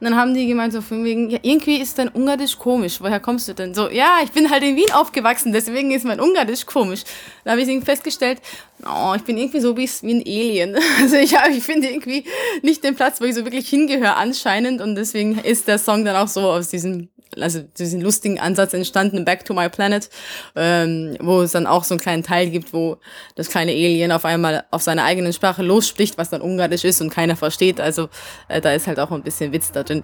und 0.00 0.04
dann 0.04 0.16
haben 0.16 0.34
die 0.34 0.46
gemeint, 0.46 0.72
so 0.72 0.80
von 0.80 1.04
wegen, 1.04 1.30
ja, 1.30 1.38
irgendwie 1.42 1.76
ist 1.76 1.98
dein 1.98 2.08
Ungarisch 2.08 2.58
komisch. 2.58 3.00
Woher 3.00 3.20
kommst 3.20 3.48
du 3.48 3.54
denn? 3.54 3.74
So, 3.74 3.88
ja, 3.88 4.18
ich 4.22 4.32
bin 4.32 4.50
halt 4.50 4.62
in 4.62 4.76
Wien 4.76 4.92
aufgewachsen, 4.92 5.52
deswegen 5.52 5.90
ist 5.90 6.04
mein 6.04 6.20
Ungarisch 6.20 6.66
komisch. 6.66 7.04
Da 7.44 7.52
habe 7.52 7.62
ich 7.62 7.84
festgestellt, 7.84 8.40
oh, 8.84 9.14
ich 9.16 9.22
bin 9.22 9.38
irgendwie 9.38 9.60
so 9.60 9.76
wie 9.76 9.88
ein 10.02 10.22
Alien. 10.26 10.76
Also 11.00 11.16
ich, 11.16 11.34
ich 11.50 11.62
finde 11.62 11.88
irgendwie 11.88 12.24
nicht 12.62 12.82
den 12.84 12.94
Platz, 12.94 13.20
wo 13.20 13.24
ich 13.24 13.34
so 13.34 13.44
wirklich 13.44 13.68
hingehöre 13.68 14.16
anscheinend 14.16 14.80
und 14.80 14.94
deswegen 14.94 15.38
ist 15.38 15.68
der 15.68 15.78
Song 15.78 16.04
dann 16.04 16.16
auch 16.16 16.28
so 16.28 16.40
aus 16.40 16.68
diesem 16.68 17.08
also 17.40 17.60
diesen 17.78 18.00
lustigen 18.00 18.38
Ansatz 18.38 18.74
entstanden, 18.74 19.24
Back 19.24 19.44
to 19.44 19.54
My 19.54 19.68
Planet, 19.68 20.08
ähm, 20.54 21.16
wo 21.20 21.40
es 21.42 21.52
dann 21.52 21.66
auch 21.66 21.84
so 21.84 21.94
einen 21.94 22.00
kleinen 22.00 22.22
Teil 22.22 22.50
gibt, 22.50 22.72
wo 22.72 22.98
das 23.34 23.48
kleine 23.48 23.72
Alien 23.72 24.12
auf 24.12 24.24
einmal 24.24 24.64
auf 24.70 24.82
seine 24.82 25.04
eigene 25.04 25.32
Sprache 25.32 25.62
losspricht, 25.62 26.18
was 26.18 26.30
dann 26.30 26.40
ungarisch 26.40 26.84
ist 26.84 27.00
und 27.00 27.10
keiner 27.10 27.36
versteht. 27.36 27.80
Also 27.80 28.08
äh, 28.48 28.60
da 28.60 28.72
ist 28.72 28.86
halt 28.86 29.00
auch 29.00 29.10
ein 29.10 29.22
bisschen 29.22 29.52
Witz 29.52 29.72
da 29.72 29.82
drin. 29.82 30.02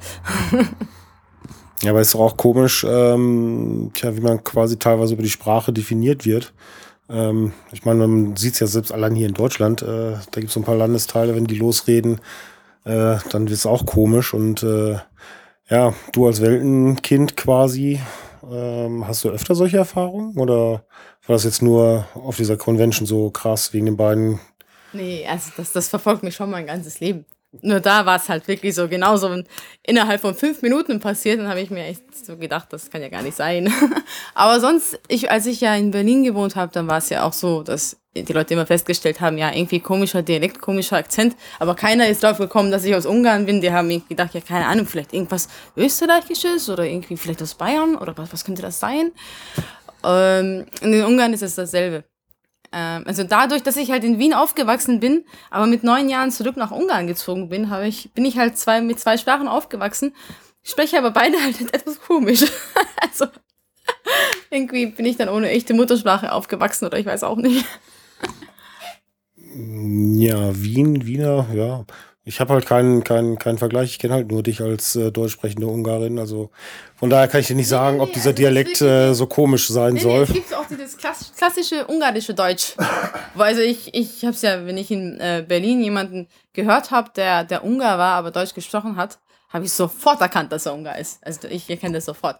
ja, 1.83 1.91
aber 1.91 2.01
es 2.01 2.09
ist 2.09 2.17
auch 2.17 2.37
komisch, 2.37 2.85
ähm, 2.89 3.91
tja, 3.95 4.17
wie 4.17 4.21
man 4.21 4.43
quasi 4.43 4.79
teilweise 4.79 5.15
über 5.15 5.23
die 5.23 5.31
Sprache 5.31 5.73
definiert 5.73 6.25
wird. 6.25 6.53
Ähm, 7.11 7.53
ich 7.73 7.85
meine, 7.85 8.07
man 8.07 8.37
sieht 8.37 8.55
es 8.55 8.61
ja 8.61 8.67
selbst 8.67 8.93
allein 8.93 9.15
hier 9.15 9.27
in 9.27 9.35
Deutschland, 9.35 9.83
äh, 9.83 10.13
da 10.13 10.41
gibt 10.41 10.49
es 10.49 10.55
so 10.55 10.61
ein 10.61 10.65
paar 10.65 10.77
Landesteile, 10.77 11.35
wenn 11.35 11.47
die 11.47 11.57
losreden, 11.57 12.21
äh, 12.85 13.17
dann 13.31 13.49
wird 13.49 13.51
es 13.51 13.67
auch 13.67 13.85
komisch 13.85 14.33
und 14.33 14.63
äh, 14.63 14.99
ja, 15.69 15.95
du 16.13 16.27
als 16.27 16.41
Weltenkind 16.41 17.37
quasi, 17.37 18.01
ähm, 18.51 19.07
hast 19.07 19.25
du 19.25 19.31
öfter 19.31 19.55
solche 19.55 19.79
Erfahrungen 19.79 20.37
oder 20.39 20.85
war 21.27 21.37
das 21.37 21.45
jetzt 21.45 21.63
nur 21.63 22.07
auf 22.15 22.37
dieser 22.37 22.57
Convention 22.57 23.07
so 23.07 23.31
krass 23.31 23.73
wegen 23.73 23.87
den 23.87 23.97
beiden? 23.97 24.41
Nee, 24.93 25.27
also 25.29 25.51
das, 25.57 25.73
das 25.73 25.89
verfolgt 25.89 26.23
mich 26.23 26.35
schon 26.35 26.51
mein 26.51 26.67
ganzes 26.67 27.01
Leben. 27.01 27.25
Nur 27.63 27.81
da 27.81 28.07
war 28.07 28.17
es 28.17 28.29
halt 28.29 28.47
wirklich 28.47 28.77
so 28.77 28.87
genauso 28.87 29.43
innerhalb 29.83 30.21
von 30.21 30.37
fünf 30.37 30.63
Minuten 30.63 31.01
passiert. 31.01 31.41
Dann 31.41 31.49
habe 31.49 31.61
ich 31.61 31.71
mir 31.71 31.85
echt 31.85 32.25
so 32.25 32.37
gedacht, 32.37 32.73
das 32.73 32.91
kann 32.91 33.03
ja 33.03 33.09
gar 33.09 33.23
nicht 33.23 33.37
sein. 33.37 33.73
Aber 34.35 34.61
sonst, 34.61 35.01
ich, 35.09 35.33
als 35.33 35.47
ich 35.47 35.61
ja 35.61 35.75
in 35.75 35.91
Berlin 35.91 36.23
gewohnt 36.23 36.55
habe, 36.55 36.71
dann 36.73 36.87
war 36.87 36.99
es 36.99 37.09
ja 37.09 37.25
auch 37.25 37.33
so, 37.33 37.65
dass 37.65 37.97
die 38.17 38.33
Leute 38.33 38.55
immer 38.55 38.67
festgestellt 38.67 39.21
haben, 39.21 39.37
ja, 39.37 39.53
irgendwie 39.53 39.81
komischer 39.81 40.23
Dialekt, 40.23 40.61
komischer 40.61 40.97
Akzent. 40.97 41.35
Aber 41.59 41.75
keiner 41.75 42.09
ist 42.09 42.23
drauf 42.23 42.39
gekommen, 42.39 42.71
dass 42.71 42.85
ich 42.85 42.95
aus 42.95 43.07
Ungarn 43.07 43.47
bin. 43.47 43.61
Die 43.61 43.73
haben 43.73 43.89
mir 43.89 44.01
gedacht, 44.09 44.35
ja, 44.35 44.41
keine 44.41 44.67
Ahnung, 44.67 44.87
vielleicht 44.87 45.13
irgendwas 45.13 45.49
Österreichisches 45.77 46.69
oder 46.69 46.85
irgendwie 46.85 47.17
vielleicht 47.17 47.43
aus 47.43 47.55
Bayern 47.55 47.97
oder 47.97 48.17
was, 48.17 48.33
was 48.33 48.45
könnte 48.45 48.63
das 48.63 48.79
sein? 48.79 49.11
Ähm, 50.05 50.67
in 50.83 51.05
Ungarn 51.05 51.33
ist 51.33 51.43
es 51.43 51.57
dasselbe. 51.57 52.05
Ähm, 52.73 53.05
also 53.07 53.25
dadurch, 53.25 53.63
dass 53.63 53.77
ich 53.77 53.91
halt 53.91 54.05
in 54.05 54.19
Wien 54.19 54.35
aufgewachsen 54.35 55.01
bin, 55.01 55.25
aber 55.51 55.67
mit 55.67 55.83
neun 55.83 56.09
Jahren 56.09 56.31
zurück 56.31 56.57
nach 56.57 56.71
Ungarn 56.71 57.07
gezogen 57.07 57.49
bin, 57.49 57.71
habe 57.71 57.87
ich, 57.87 58.13
bin 58.13 58.25
ich 58.25 58.39
halt 58.39 58.59
zwei, 58.59 58.81
mit 58.81 59.01
zwei 59.01 59.17
Sprachen 59.17 59.49
aufgewachsen, 59.49 60.15
spreche 60.63 60.99
aber 60.99 61.11
beide 61.11 61.43
halt 61.43 61.61
etwas 61.75 62.01
komisch. 62.01 62.45
also 63.03 63.27
irgendwie 64.51 64.87
bin 64.87 65.07
ich 65.07 65.17
dann 65.17 65.29
ohne 65.29 65.51
echte 65.51 65.75
Muttersprache 65.75 66.33
aufgewachsen 66.33 66.87
oder 66.87 66.99
ich 66.99 67.07
weiß 67.07 67.25
auch 67.25 67.37
nicht. 67.37 67.65
Ja, 69.53 70.63
Wien, 70.63 71.07
Wiener, 71.07 71.47
ja. 71.53 71.85
Ich 72.23 72.39
habe 72.39 72.53
halt 72.53 72.67
keinen, 72.67 73.03
keinen, 73.03 73.39
keinen 73.39 73.57
Vergleich. 73.57 73.93
Ich 73.93 73.99
kenne 73.99 74.13
halt 74.13 74.31
nur 74.31 74.43
dich 74.43 74.61
als 74.61 74.95
äh, 74.95 75.11
deutsch 75.11 75.33
sprechende 75.33 75.67
Ungarin. 75.67 76.19
Also 76.19 76.51
von 76.95 77.09
daher 77.09 77.29
kann 77.29 77.41
ich 77.41 77.47
dir 77.47 77.57
nicht 77.57 77.69
sagen, 77.69 77.97
nee, 77.97 78.05
nee, 78.05 78.09
ob 78.09 78.13
dieser 78.13 78.31
also 78.31 78.37
Dialekt 78.37 78.83
äh, 78.83 79.15
so 79.15 79.27
komisch 79.27 79.69
sein 79.69 79.95
nee, 79.95 80.01
soll. 80.01 80.25
es 80.25 80.33
gibt 80.33 80.55
auch 80.55 80.67
dieses 80.67 80.99
klassische 80.99 81.87
ungarische 81.87 82.35
Deutsch. 82.35 82.75
also 83.37 83.63
ich, 83.63 83.95
ich 83.95 84.23
habe 84.23 84.35
es 84.35 84.43
ja, 84.43 84.67
wenn 84.67 84.77
ich 84.77 84.91
in 84.91 85.19
äh, 85.19 85.45
Berlin 85.47 85.83
jemanden 85.83 86.29
gehört 86.53 86.91
habe, 86.91 87.11
der, 87.17 87.45
der 87.45 87.65
Ungar 87.65 87.97
war, 87.97 88.17
aber 88.17 88.31
Deutsch 88.31 88.55
gesprochen 88.55 88.97
hat, 88.97 89.19
habe 89.49 89.65
ich 89.65 89.73
sofort 89.73 90.21
erkannt, 90.21 90.53
dass 90.53 90.67
er 90.67 90.75
Ungar 90.75 90.99
ist. 90.99 91.25
Also 91.25 91.49
ich 91.49 91.71
erkenne 91.71 91.95
das 91.95 92.05
sofort. 92.05 92.39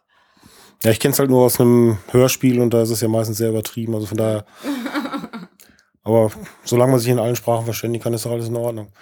Ja, 0.85 0.91
ich 0.91 1.01
kenne 1.01 1.13
es 1.13 1.19
halt 1.19 1.31
nur 1.31 1.45
aus 1.45 1.59
einem 1.59 1.99
Hörspiel 2.11 2.61
und 2.61 2.73
da 2.73 2.83
ist 2.83 2.91
es 2.91 3.01
ja 3.01 3.09
meistens 3.09 3.39
sehr 3.39 3.49
übertrieben. 3.49 3.95
Also 3.95 4.07
von 4.07 4.19
daher. 4.19 4.45
aber 6.03 6.31
solange 6.65 6.93
man 6.93 7.01
sich 7.01 7.11
in 7.11 7.19
allen 7.19 7.37
Sprachen 7.37 7.65
verständigen 7.65 8.03
kann, 8.03 8.15
ist 8.15 8.27
doch 8.27 8.31
alles 8.31 8.49
in 8.49 8.57
Ordnung. 8.57 8.93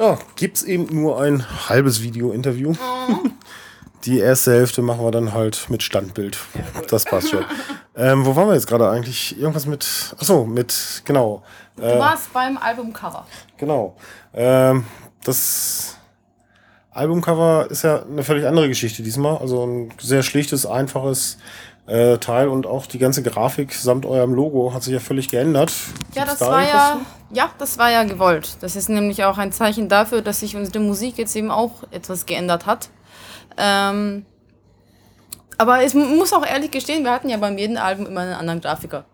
Ja, 0.00 0.18
gibt 0.34 0.56
es 0.56 0.62
eben 0.62 0.86
nur 0.98 1.20
ein 1.20 1.44
halbes 1.68 2.02
Video-Interview. 2.02 2.72
Die 4.04 4.18
erste 4.18 4.52
Hälfte 4.52 4.80
machen 4.80 5.04
wir 5.04 5.10
dann 5.10 5.34
halt 5.34 5.68
mit 5.68 5.82
Standbild. 5.82 6.38
Das 6.88 7.04
passt 7.04 7.28
schon. 7.28 7.44
ähm, 7.94 8.24
wo 8.24 8.34
waren 8.34 8.48
wir 8.48 8.54
jetzt 8.54 8.66
gerade 8.66 8.88
eigentlich? 8.88 9.38
Irgendwas 9.38 9.66
mit. 9.66 10.16
Achso, 10.18 10.46
mit. 10.46 11.02
Genau. 11.04 11.42
Du 11.76 11.82
äh, 11.82 11.98
warst 11.98 12.32
beim 12.32 12.56
Albumcover. 12.56 13.26
Genau. 13.58 13.94
Ähm, 14.32 14.86
das 15.22 15.98
Albumcover 16.92 17.70
ist 17.70 17.82
ja 17.82 18.02
eine 18.02 18.24
völlig 18.24 18.46
andere 18.46 18.68
Geschichte 18.68 19.02
diesmal. 19.02 19.36
Also 19.36 19.66
ein 19.66 19.92
sehr 20.00 20.22
schlichtes, 20.22 20.64
einfaches 20.64 21.36
äh, 21.90 22.18
Teil 22.18 22.48
und 22.48 22.66
auch 22.66 22.86
die 22.86 22.98
ganze 22.98 23.22
Grafik 23.22 23.74
samt 23.74 24.06
eurem 24.06 24.32
Logo 24.32 24.72
hat 24.72 24.82
sich 24.82 24.92
ja 24.92 25.00
völlig 25.00 25.28
geändert. 25.28 25.72
Ja, 26.14 26.24
das 26.24 26.38
da 26.38 26.46
war 26.46 26.62
ja, 26.62 27.00
ja, 27.32 27.50
das 27.58 27.78
war 27.78 27.90
ja 27.90 28.04
gewollt. 28.04 28.56
Das 28.60 28.76
ist 28.76 28.88
nämlich 28.88 29.24
auch 29.24 29.38
ein 29.38 29.52
Zeichen 29.52 29.88
dafür, 29.88 30.22
dass 30.22 30.40
sich 30.40 30.56
unsere 30.56 30.78
Musik 30.80 31.18
jetzt 31.18 31.34
eben 31.34 31.50
auch 31.50 31.72
etwas 31.90 32.26
geändert 32.26 32.66
hat. 32.66 32.90
Ähm, 33.56 34.24
aber 35.58 35.82
es 35.82 35.92
muss 35.94 36.32
auch 36.32 36.46
ehrlich 36.46 36.70
gestehen, 36.70 37.04
wir 37.04 37.10
hatten 37.10 37.28
ja 37.28 37.36
beim 37.36 37.58
jedem 37.58 37.76
Album 37.76 38.06
immer 38.06 38.20
einen 38.20 38.34
anderen 38.34 38.60
Grafiker. 38.60 39.04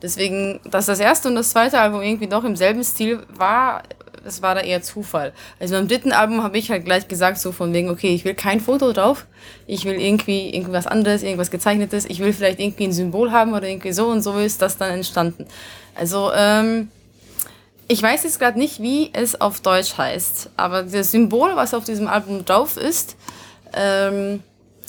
Deswegen, 0.00 0.60
dass 0.70 0.86
das 0.86 1.00
erste 1.00 1.28
und 1.28 1.34
das 1.34 1.50
zweite 1.50 1.80
Album 1.80 2.02
irgendwie 2.02 2.28
doch 2.28 2.44
im 2.44 2.54
selben 2.54 2.84
Stil 2.84 3.26
war, 3.34 3.82
das 4.24 4.42
war 4.42 4.54
da 4.54 4.60
eher 4.60 4.82
Zufall. 4.82 5.32
Also 5.60 5.74
beim 5.74 5.88
dritten 5.88 6.12
Album 6.12 6.42
habe 6.42 6.58
ich 6.58 6.70
halt 6.70 6.84
gleich 6.84 7.08
gesagt, 7.08 7.38
so 7.38 7.52
von 7.52 7.72
wegen, 7.72 7.90
okay, 7.90 8.14
ich 8.14 8.24
will 8.24 8.34
kein 8.34 8.60
Foto 8.60 8.92
drauf, 8.92 9.26
ich 9.66 9.84
will 9.84 10.00
irgendwie 10.00 10.50
irgendwas 10.54 10.86
anderes, 10.86 11.22
irgendwas 11.22 11.50
gezeichnetes, 11.50 12.04
ich 12.06 12.20
will 12.20 12.32
vielleicht 12.32 12.60
irgendwie 12.60 12.84
ein 12.84 12.92
Symbol 12.92 13.32
haben 13.32 13.54
oder 13.54 13.68
irgendwie 13.68 13.92
so 13.92 14.06
und 14.06 14.22
so 14.22 14.38
ist 14.38 14.62
das 14.62 14.78
dann 14.78 14.92
entstanden. 14.92 15.46
Also, 15.94 16.30
ähm, 16.34 16.88
ich 17.90 18.02
weiß 18.02 18.24
jetzt 18.24 18.38
gerade 18.38 18.58
nicht, 18.58 18.82
wie 18.82 19.10
es 19.14 19.40
auf 19.40 19.60
Deutsch 19.60 19.96
heißt, 19.96 20.50
aber 20.56 20.82
das 20.82 21.10
Symbol, 21.10 21.56
was 21.56 21.72
auf 21.72 21.84
diesem 21.84 22.06
Album 22.06 22.44
drauf 22.44 22.76
ist, 22.76 23.16
ähm, 23.72 24.42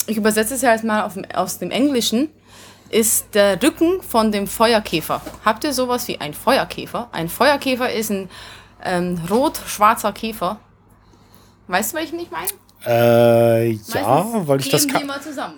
ich 0.06 0.16
übersetze 0.16 0.54
es 0.54 0.62
ja 0.62 0.72
jetzt 0.72 0.84
mal 0.84 1.04
auf, 1.04 1.14
aus 1.34 1.58
dem 1.58 1.70
Englischen, 1.70 2.28
ist 2.90 3.34
der 3.34 3.62
Rücken 3.62 4.02
von 4.02 4.32
dem 4.32 4.46
Feuerkäfer. 4.46 5.22
Habt 5.44 5.64
ihr 5.64 5.72
sowas 5.72 6.08
wie 6.08 6.20
ein 6.20 6.34
Feuerkäfer? 6.34 7.08
Ein 7.12 7.28
Feuerkäfer 7.28 7.90
ist 7.90 8.10
ein 8.10 8.28
ähm, 8.84 9.20
rot-schwarzer 9.30 10.12
Käfer. 10.12 10.58
Weißt 11.68 11.92
du, 11.92 11.96
welchen 11.98 12.18
ich 12.18 12.30
meine? 12.30 12.48
Äh, 12.86 13.72
ja, 13.72 14.26
weil 14.46 14.60
ich, 14.60 14.70
das 14.70 14.86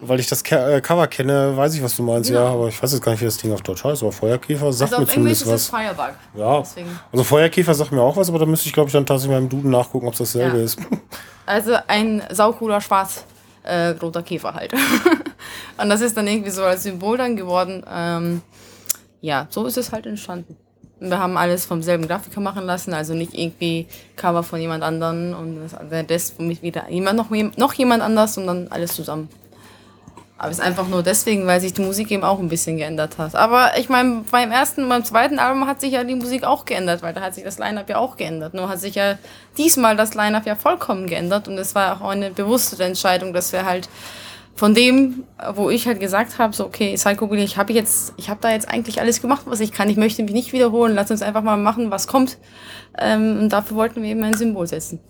weil 0.00 0.18
ich 0.18 0.26
das 0.26 0.42
äh, 0.42 0.80
Cover 0.80 1.06
kenne, 1.06 1.56
weiß 1.56 1.74
ich, 1.76 1.82
was 1.82 1.96
du 1.96 2.02
meinst, 2.02 2.30
genau. 2.30 2.44
ja, 2.44 2.50
aber 2.50 2.66
ich 2.66 2.82
weiß 2.82 2.92
jetzt 2.92 3.02
gar 3.02 3.12
nicht, 3.12 3.20
wie 3.20 3.26
das 3.26 3.36
Ding 3.36 3.52
auf 3.52 3.62
Deutsch 3.62 3.84
heißt, 3.84 4.02
aber 4.02 4.10
Feuerkäfer 4.10 4.72
sagt 4.72 4.92
also 4.92 5.04
mir 5.04 5.08
zumindest 5.08 5.46
was. 5.46 5.68
Firebug. 5.68 6.14
Ja, 6.34 6.58
Deswegen. 6.58 6.98
also 7.12 7.22
Feuerkäfer 7.22 7.74
sagt 7.74 7.92
mir 7.92 8.02
auch 8.02 8.16
was, 8.16 8.28
aber 8.28 8.40
da 8.40 8.46
müsste 8.46 8.66
ich, 8.66 8.72
glaube 8.72 8.88
ich, 8.88 8.92
dann 8.92 9.06
tatsächlich 9.06 9.38
im 9.38 9.48
Duden 9.48 9.70
nachgucken, 9.70 10.08
ob 10.08 10.14
es 10.14 10.18
dasselbe 10.18 10.58
ja. 10.58 10.64
ist. 10.64 10.78
Also 11.44 11.76
ein 11.88 12.22
saucooler 12.30 12.80
schwarz 12.80 13.24
äh, 13.64 13.88
roter 13.88 14.22
Käfer 14.22 14.54
halt. 14.54 14.72
Und 15.76 15.88
das 15.88 16.00
ist 16.00 16.16
dann 16.16 16.28
irgendwie 16.28 16.50
so 16.50 16.62
als 16.62 16.84
Symbol 16.84 17.18
dann 17.18 17.34
geworden. 17.34 17.84
Ähm, 17.92 18.42
ja, 19.20 19.48
so 19.50 19.66
ist 19.66 19.76
es 19.76 19.90
halt 19.90 20.06
entstanden. 20.06 20.56
Wir 21.10 21.18
haben 21.18 21.36
alles 21.36 21.66
vom 21.66 21.82
selben 21.82 22.06
Grafiker 22.06 22.40
machen 22.40 22.64
lassen, 22.64 22.94
also 22.94 23.14
nicht 23.14 23.34
irgendwie 23.34 23.86
Cover 24.16 24.42
von 24.42 24.60
jemand 24.60 24.84
anderen 24.84 25.34
und 25.34 25.68
das, 26.08 26.38
mich 26.38 26.62
wieder 26.62 26.88
jemand, 26.88 27.16
noch, 27.16 27.30
noch 27.56 27.74
jemand 27.74 28.02
anders 28.02 28.38
und 28.38 28.46
dann 28.46 28.68
alles 28.68 28.94
zusammen. 28.94 29.28
Aber 30.42 30.50
es 30.50 30.58
ist 30.58 30.64
einfach 30.64 30.88
nur 30.88 31.04
deswegen, 31.04 31.46
weil 31.46 31.60
sich 31.60 31.72
die 31.72 31.82
Musik 31.82 32.10
eben 32.10 32.24
auch 32.24 32.40
ein 32.40 32.48
bisschen 32.48 32.76
geändert 32.76 33.16
hat. 33.16 33.36
Aber 33.36 33.78
ich 33.78 33.88
meine, 33.88 34.24
beim 34.28 34.50
ersten, 34.50 34.88
beim 34.88 35.04
zweiten 35.04 35.38
Album 35.38 35.68
hat 35.68 35.80
sich 35.80 35.92
ja 35.92 36.02
die 36.02 36.16
Musik 36.16 36.42
auch 36.42 36.64
geändert, 36.64 37.00
weil 37.00 37.14
da 37.14 37.20
hat 37.20 37.36
sich 37.36 37.44
das 37.44 37.60
Line-Up 37.60 37.88
ja 37.88 37.98
auch 37.98 38.16
geändert. 38.16 38.52
Nur 38.52 38.68
hat 38.68 38.80
sich 38.80 38.96
ja 38.96 39.18
diesmal 39.56 39.96
das 39.96 40.14
Line-Up 40.14 40.44
ja 40.44 40.56
vollkommen 40.56 41.06
geändert 41.06 41.46
und 41.46 41.56
es 41.58 41.76
war 41.76 42.02
auch 42.02 42.08
eine 42.08 42.32
bewusste 42.32 42.82
Entscheidung, 42.82 43.32
dass 43.32 43.52
wir 43.52 43.64
halt 43.64 43.88
von 44.54 44.74
dem, 44.74 45.24
wo 45.54 45.70
ich 45.70 45.86
halt 45.86 46.00
gesagt 46.00 46.38
habe, 46.38 46.54
so 46.54 46.66
okay, 46.66 46.94
Psychobilly, 46.94 47.42
ich 47.42 47.56
habe 47.56 47.72
jetzt, 47.72 48.12
ich 48.16 48.28
habe 48.28 48.40
da 48.40 48.50
jetzt 48.50 48.68
eigentlich 48.68 49.00
alles 49.00 49.20
gemacht, 49.20 49.42
was 49.46 49.60
ich 49.60 49.72
kann. 49.72 49.88
Ich 49.88 49.96
möchte 49.96 50.22
mich 50.22 50.32
nicht 50.32 50.52
wiederholen. 50.52 50.94
Lass 50.94 51.10
uns 51.10 51.22
einfach 51.22 51.42
mal 51.42 51.56
machen, 51.56 51.90
was 51.90 52.06
kommt. 52.06 52.38
Ähm, 52.98 53.40
und 53.40 53.48
dafür 53.50 53.76
wollten 53.76 54.02
wir 54.02 54.10
eben 54.10 54.22
ein 54.22 54.34
Symbol 54.34 54.66
setzen. 54.66 55.00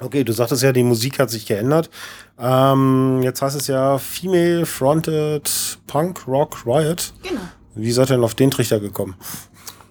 Okay, 0.00 0.24
du 0.24 0.32
sagtest 0.32 0.62
ja, 0.62 0.72
die 0.72 0.82
Musik 0.82 1.18
hat 1.18 1.30
sich 1.30 1.46
geändert. 1.46 1.90
Ähm, 2.38 3.20
jetzt 3.22 3.42
heißt 3.42 3.56
es 3.56 3.66
ja 3.66 3.98
Female 3.98 4.64
Fronted 4.66 5.78
Punk 5.86 6.26
Rock 6.26 6.64
Riot. 6.66 7.12
Genau. 7.22 7.40
Wie 7.74 7.92
seid 7.92 8.10
ihr 8.10 8.16
denn 8.16 8.24
auf 8.24 8.34
den 8.34 8.50
Trichter 8.50 8.80
gekommen? 8.80 9.14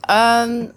Ähm, 0.07 0.71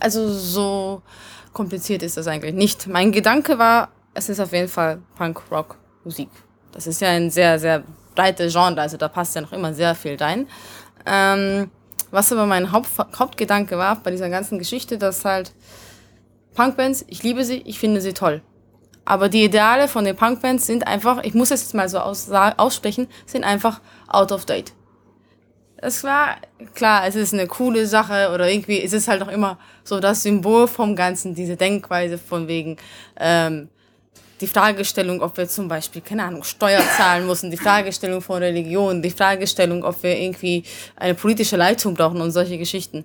also 0.00 0.32
so 0.32 1.02
kompliziert 1.52 2.02
ist 2.02 2.16
das 2.16 2.26
eigentlich 2.26 2.54
nicht. 2.54 2.86
Mein 2.86 3.12
Gedanke 3.12 3.58
war, 3.58 3.88
es 4.14 4.28
ist 4.28 4.40
auf 4.40 4.52
jeden 4.52 4.68
Fall 4.68 5.00
Punk-Rock-Musik. 5.16 6.28
Das 6.72 6.86
ist 6.86 7.00
ja 7.00 7.08
ein 7.08 7.30
sehr, 7.30 7.58
sehr 7.58 7.84
breites 8.14 8.52
Genre, 8.52 8.80
also 8.80 8.96
da 8.96 9.08
passt 9.08 9.34
ja 9.34 9.40
noch 9.40 9.52
immer 9.52 9.72
sehr 9.74 9.94
viel 9.94 10.16
rein. 10.16 10.46
Ähm, 11.06 11.70
was 12.10 12.32
aber 12.32 12.46
mein 12.46 12.72
Haupt, 12.72 12.90
Hauptgedanke 13.18 13.78
war 13.78 13.96
bei 14.02 14.10
dieser 14.10 14.30
ganzen 14.30 14.58
Geschichte, 14.58 14.98
dass 14.98 15.24
halt 15.24 15.52
Punkbands, 16.54 17.04
ich 17.08 17.22
liebe 17.22 17.44
sie, 17.44 17.58
ich 17.58 17.78
finde 17.78 18.00
sie 18.00 18.12
toll. 18.12 18.42
Aber 19.04 19.28
die 19.28 19.44
Ideale 19.44 19.88
von 19.88 20.04
den 20.04 20.16
Punkbands 20.16 20.66
sind 20.66 20.86
einfach, 20.86 21.22
ich 21.22 21.34
muss 21.34 21.50
es 21.50 21.62
jetzt 21.62 21.74
mal 21.74 21.88
so 21.88 21.98
aus, 21.98 22.30
aussprechen, 22.30 23.08
sind 23.26 23.44
einfach 23.44 23.80
out 24.08 24.32
of 24.32 24.44
date 24.44 24.72
es 25.80 26.04
war 26.04 26.36
klar, 26.74 27.06
es 27.06 27.14
ist 27.14 27.32
eine 27.32 27.46
coole 27.46 27.86
Sache 27.86 28.30
oder 28.34 28.50
irgendwie 28.50 28.78
ist 28.78 28.94
es 28.94 29.08
halt 29.08 29.22
auch 29.22 29.28
immer 29.28 29.58
so 29.84 30.00
das 30.00 30.22
Symbol 30.22 30.66
vom 30.66 30.96
Ganzen, 30.96 31.34
diese 31.34 31.56
Denkweise 31.56 32.18
von 32.18 32.48
wegen 32.48 32.76
ähm, 33.18 33.68
die 34.40 34.46
Fragestellung, 34.46 35.20
ob 35.20 35.36
wir 35.36 35.48
zum 35.48 35.68
Beispiel, 35.68 36.00
keine 36.02 36.24
Ahnung, 36.24 36.44
Steuer 36.44 36.82
zahlen 36.96 37.26
müssen, 37.26 37.50
die 37.50 37.56
Fragestellung 37.56 38.20
von 38.20 38.42
Religion, 38.42 39.02
die 39.02 39.10
Fragestellung, 39.10 39.84
ob 39.84 40.02
wir 40.02 40.16
irgendwie 40.16 40.64
eine 40.96 41.14
politische 41.14 41.56
Leitung 41.56 41.94
brauchen 41.94 42.20
und 42.20 42.30
solche 42.30 42.58
Geschichten. 42.58 43.04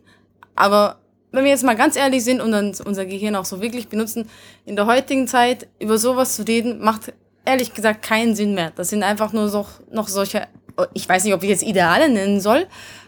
Aber 0.55 0.97
wenn 1.31 1.43
wir 1.43 1.51
jetzt 1.51 1.63
mal 1.63 1.75
ganz 1.75 1.95
ehrlich 1.95 2.23
sind 2.23 2.41
und 2.41 2.51
dann 2.51 2.75
unser 2.85 3.05
Gehirn 3.05 3.35
auch 3.35 3.45
so 3.45 3.61
wirklich 3.61 3.87
benutzen, 3.87 4.29
in 4.65 4.75
der 4.75 4.85
heutigen 4.85 5.27
Zeit 5.27 5.67
über 5.79 5.97
sowas 5.97 6.35
zu 6.35 6.43
reden, 6.43 6.83
macht 6.83 7.13
ehrlich 7.45 7.73
gesagt 7.73 8.03
keinen 8.03 8.35
Sinn 8.35 8.53
mehr. 8.53 8.71
Das 8.75 8.89
sind 8.89 9.01
einfach 9.01 9.33
nur 9.33 9.49
so, 9.49 9.65
noch 9.91 10.07
solche 10.07 10.47
ich 10.93 11.07
weiß 11.07 11.23
nicht, 11.23 11.33
ob 11.33 11.43
ich 11.43 11.49
jetzt 11.49 11.63
Ideale 11.63 12.09
nennen 12.09 12.41
soll, 12.41 12.67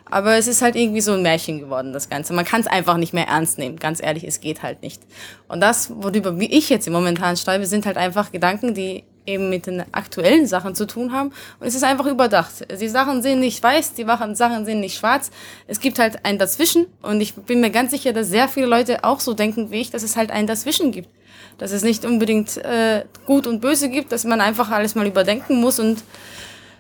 aber 0.10 0.36
es 0.36 0.48
ist 0.48 0.62
halt 0.62 0.76
irgendwie 0.76 1.02
so 1.02 1.14
ein 1.14 1.24
Märchen 1.24 1.60
geworden, 1.60 1.92
das 1.92 2.10
Ganze. 2.10 2.34
Man 2.34 2.46
kann 2.46 2.62
es 2.62 2.68
einfach 2.68 2.98
nicht 2.98 3.14
mehr 3.14 3.28
ernst 3.28 3.58
nehmen. 3.58 3.78
Ganz 3.78 4.02
ehrlich, 4.02 4.24
es 4.24 4.40
geht 4.40 4.62
halt 4.62 4.84
nicht. 4.84 5.02
Und 5.48 5.62
das, 5.62 5.90
worüber 5.96 6.36
ich 6.40 6.70
jetzt 6.70 6.86
im 6.88 6.94
momentan 6.94 7.38
schreibe, 7.38 7.66
sind 7.66 7.86
halt 7.86 7.98
einfach 7.98 8.32
Gedanken, 8.32 8.76
die 8.76 9.04
eben 9.26 9.50
mit 9.50 9.66
den 9.66 9.84
aktuellen 9.92 10.46
Sachen 10.46 10.76
zu 10.76 10.86
tun 10.86 11.12
haben. 11.12 11.32
Und 11.60 11.68
es 11.68 11.74
ist 11.74 11.84
einfach 11.84 12.06
überdacht. 12.06 12.68
Die 12.80 12.88
Sachen 12.88 13.24
sind 13.24 13.40
nicht 13.40 13.62
weiß, 13.62 13.94
die 13.94 14.06
Sachen 14.06 14.66
sind 14.66 14.80
nicht 14.80 14.98
schwarz. 14.98 15.32
Es 15.68 15.80
gibt 15.80 15.98
halt 15.98 16.24
ein 16.24 16.38
Dazwischen. 16.38 16.86
Und 17.02 17.22
ich 17.22 17.34
bin 17.34 17.60
mir 17.60 17.72
ganz 17.72 17.92
sicher, 17.92 18.14
dass 18.14 18.28
sehr 18.28 18.48
viele 18.48 18.68
Leute 18.68 19.04
auch 19.04 19.20
so 19.20 19.34
denken 19.34 19.72
wie 19.72 19.82
ich, 19.82 19.90
dass 19.90 20.04
es 20.04 20.16
halt 20.16 20.30
ein 20.30 20.46
Dazwischen 20.46 20.92
gibt. 20.92 21.10
Dass 21.58 21.72
es 21.72 21.84
nicht 21.84 22.06
unbedingt 22.06 22.58
äh, 22.58 23.06
gut 23.26 23.48
und 23.48 23.62
böse 23.62 23.90
gibt, 23.90 24.12
dass 24.12 24.24
man 24.24 24.42
einfach 24.42 24.70
alles 24.70 24.94
mal 24.94 25.08
überdenken 25.08 25.60
muss 25.60 25.80
und 25.80 26.04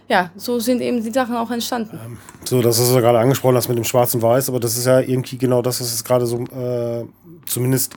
ja, 0.08 0.32
so 0.36 0.60
sind 0.60 0.82
eben 0.82 1.04
die 1.04 1.12
Sachen 1.12 1.36
auch 1.36 1.50
entstanden. 1.50 2.00
Ähm, 2.04 2.18
so, 2.44 2.62
das 2.62 2.80
ist 2.80 2.94
ja 2.94 3.00
gerade 3.00 3.20
angesprochen 3.20 3.56
hast 3.56 3.68
mit 3.68 3.78
dem 3.78 3.84
Schwarz 3.84 4.14
und 4.14 4.22
Weiß, 4.22 4.50
aber 4.50 4.60
das 4.60 4.78
ist 4.78 4.86
ja 4.86 5.00
irgendwie 5.00 5.38
genau 5.38 5.62
das, 5.62 5.82
was 5.82 5.92
jetzt 5.92 6.06
gerade 6.06 6.28
so 6.28 6.38
äh, 6.44 7.06
zumindest, 7.48 7.96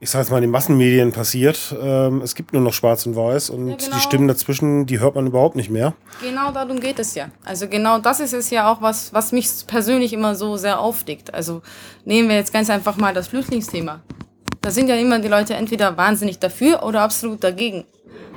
ich 0.00 0.10
sage 0.10 0.22
jetzt 0.22 0.30
mal, 0.30 0.38
in 0.38 0.42
den 0.42 0.50
Massenmedien 0.50 1.12
passiert. 1.12 1.74
Ähm, 1.80 2.20
es 2.22 2.34
gibt 2.34 2.52
nur 2.52 2.62
noch 2.62 2.72
Schwarz 2.72 3.06
und 3.06 3.14
Weiß 3.14 3.50
und 3.50 3.68
ja, 3.68 3.76
genau. 3.76 3.96
die 3.96 4.00
Stimmen 4.00 4.26
dazwischen, 4.26 4.86
die 4.86 4.98
hört 4.98 5.14
man 5.14 5.28
überhaupt 5.28 5.54
nicht 5.54 5.70
mehr. 5.70 5.94
Genau 6.20 6.50
darum 6.50 6.80
geht 6.80 6.98
es 6.98 7.14
ja. 7.14 7.28
Also 7.44 7.68
genau 7.68 7.98
das 7.98 8.18
ist 8.18 8.32
es 8.32 8.50
ja 8.50 8.72
auch, 8.72 8.82
was, 8.82 9.12
was 9.12 9.30
mich 9.30 9.48
persönlich 9.68 10.12
immer 10.12 10.34
so 10.34 10.56
sehr 10.56 10.80
aufdickt. 10.80 11.32
Also 11.32 11.62
nehmen 12.04 12.28
wir 12.28 12.36
jetzt 12.36 12.52
ganz 12.52 12.70
einfach 12.70 12.96
mal 12.96 13.14
das 13.14 13.28
Flüchtlingsthema. 13.28 14.00
Da 14.62 14.70
sind 14.70 14.88
ja 14.88 14.96
immer 14.96 15.20
die 15.20 15.28
Leute 15.28 15.54
entweder 15.54 15.96
wahnsinnig 15.96 16.38
dafür 16.38 16.82
oder 16.82 17.02
absolut 17.02 17.44
dagegen. 17.44 17.84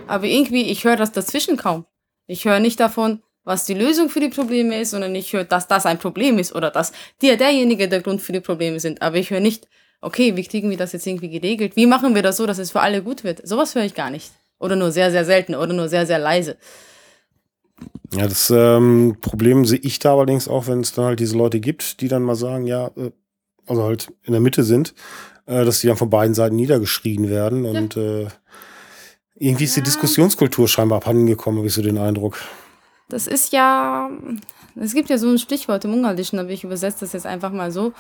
Aber 0.08 0.26
irgendwie, 0.26 0.64
ich 0.64 0.84
höre 0.84 0.96
das 0.96 1.12
dazwischen 1.12 1.58
kaum. 1.58 1.86
Ich 2.28 2.46
höre 2.46 2.60
nicht 2.60 2.80
davon, 2.80 3.22
was 3.44 3.66
die 3.66 3.74
Lösung 3.74 4.10
für 4.10 4.20
die 4.20 4.30
Probleme 4.30 4.80
ist, 4.80 4.92
sondern 4.92 5.14
ich 5.16 5.34
höre, 5.34 5.44
dass 5.44 5.68
das 5.68 5.86
ein 5.86 6.00
Problem 6.00 6.40
ist 6.40 6.56
oder 6.56 6.72
dass 6.72 6.94
der 7.22 7.36
derjenige 7.36 7.90
der 7.90 8.02
Grund 8.02 8.22
für 8.22 8.32
die 8.32 8.40
Probleme 8.40 8.80
sind. 8.80 9.02
Aber 9.02 9.18
ich 9.18 9.32
höre 9.32 9.42
nicht, 9.42 9.68
okay, 10.02 10.36
wie 10.36 10.44
kriegen 10.44 10.70
wir 10.70 10.78
das 10.78 10.94
jetzt 10.94 11.08
irgendwie 11.08 11.30
geregelt? 11.30 11.76
Wie 11.76 11.86
machen 11.86 12.16
wir 12.16 12.22
das 12.22 12.38
so, 12.38 12.46
dass 12.46 12.58
es 12.58 12.72
für 12.72 12.82
alle 12.82 13.04
gut 13.04 13.24
wird? 13.24 13.46
Sowas 13.46 13.76
höre 13.76 13.84
ich 13.84 13.96
gar 13.96 14.10
nicht. 14.10 14.32
Oder 14.60 14.76
nur 14.76 14.92
sehr, 14.92 15.12
sehr 15.12 15.26
selten 15.26 15.56
oder 15.56 15.74
nur 15.74 15.90
sehr, 15.90 16.06
sehr 16.06 16.20
leise. 16.20 16.58
Ja, 18.14 18.28
das 18.28 18.50
ähm, 18.50 19.18
Problem 19.20 19.66
sehe 19.66 19.80
ich 19.80 20.00
da 20.00 20.14
allerdings 20.14 20.48
auch, 20.48 20.68
wenn 20.68 20.82
es 20.82 20.94
dann 20.94 21.06
halt 21.06 21.20
diese 21.20 21.38
Leute 21.38 21.60
gibt, 21.60 22.00
die 22.00 22.08
dann 22.08 22.22
mal 22.22 22.36
sagen, 22.36 22.68
ja, 22.68 22.88
äh, 22.96 23.12
also 23.66 23.84
halt 23.84 24.14
in 24.24 24.34
der 24.34 24.42
Mitte 24.42 24.64
sind, 24.64 24.94
äh, 25.48 25.66
dass 25.66 25.82
die 25.82 25.88
dann 25.88 25.98
von 25.98 26.10
beiden 26.10 26.34
Seiten 26.34 26.56
niedergeschrien 26.56 27.30
werden. 27.30 27.66
Und 27.66 27.98
äh, 27.98 28.28
irgendwie 29.44 29.66
ist 29.66 29.76
die. 29.76 29.82
Diskussionskultur 29.82 30.68
scheinbar 30.68 30.98
abhandengekommen, 30.98 31.60
habe 31.60 31.68
ich 31.68 31.74
so 31.74 31.82
den 31.82 31.98
Eindruck. 31.98 32.38
Das 33.10 33.28
ist 33.28 33.52
ja, 33.52 34.10
es 34.76 34.94
gibt 34.94 35.10
ja 35.10 35.18
so 35.18 35.30
ein 35.30 35.38
Stichwort 35.38 35.84
im 35.86 35.94
Ungarischen, 35.94 36.40
aber 36.40 36.50
ich 36.50 36.64
übersetze 36.64 37.02
das 37.02 37.14
jetzt 37.14 37.26
einfach 37.26 37.52
mal 37.52 37.72
so. 37.72 37.94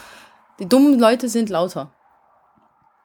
Die 0.59 0.67
dummen 0.67 0.97
Leute 1.00 1.27
sind 1.27 1.50
lauter. 1.50 1.91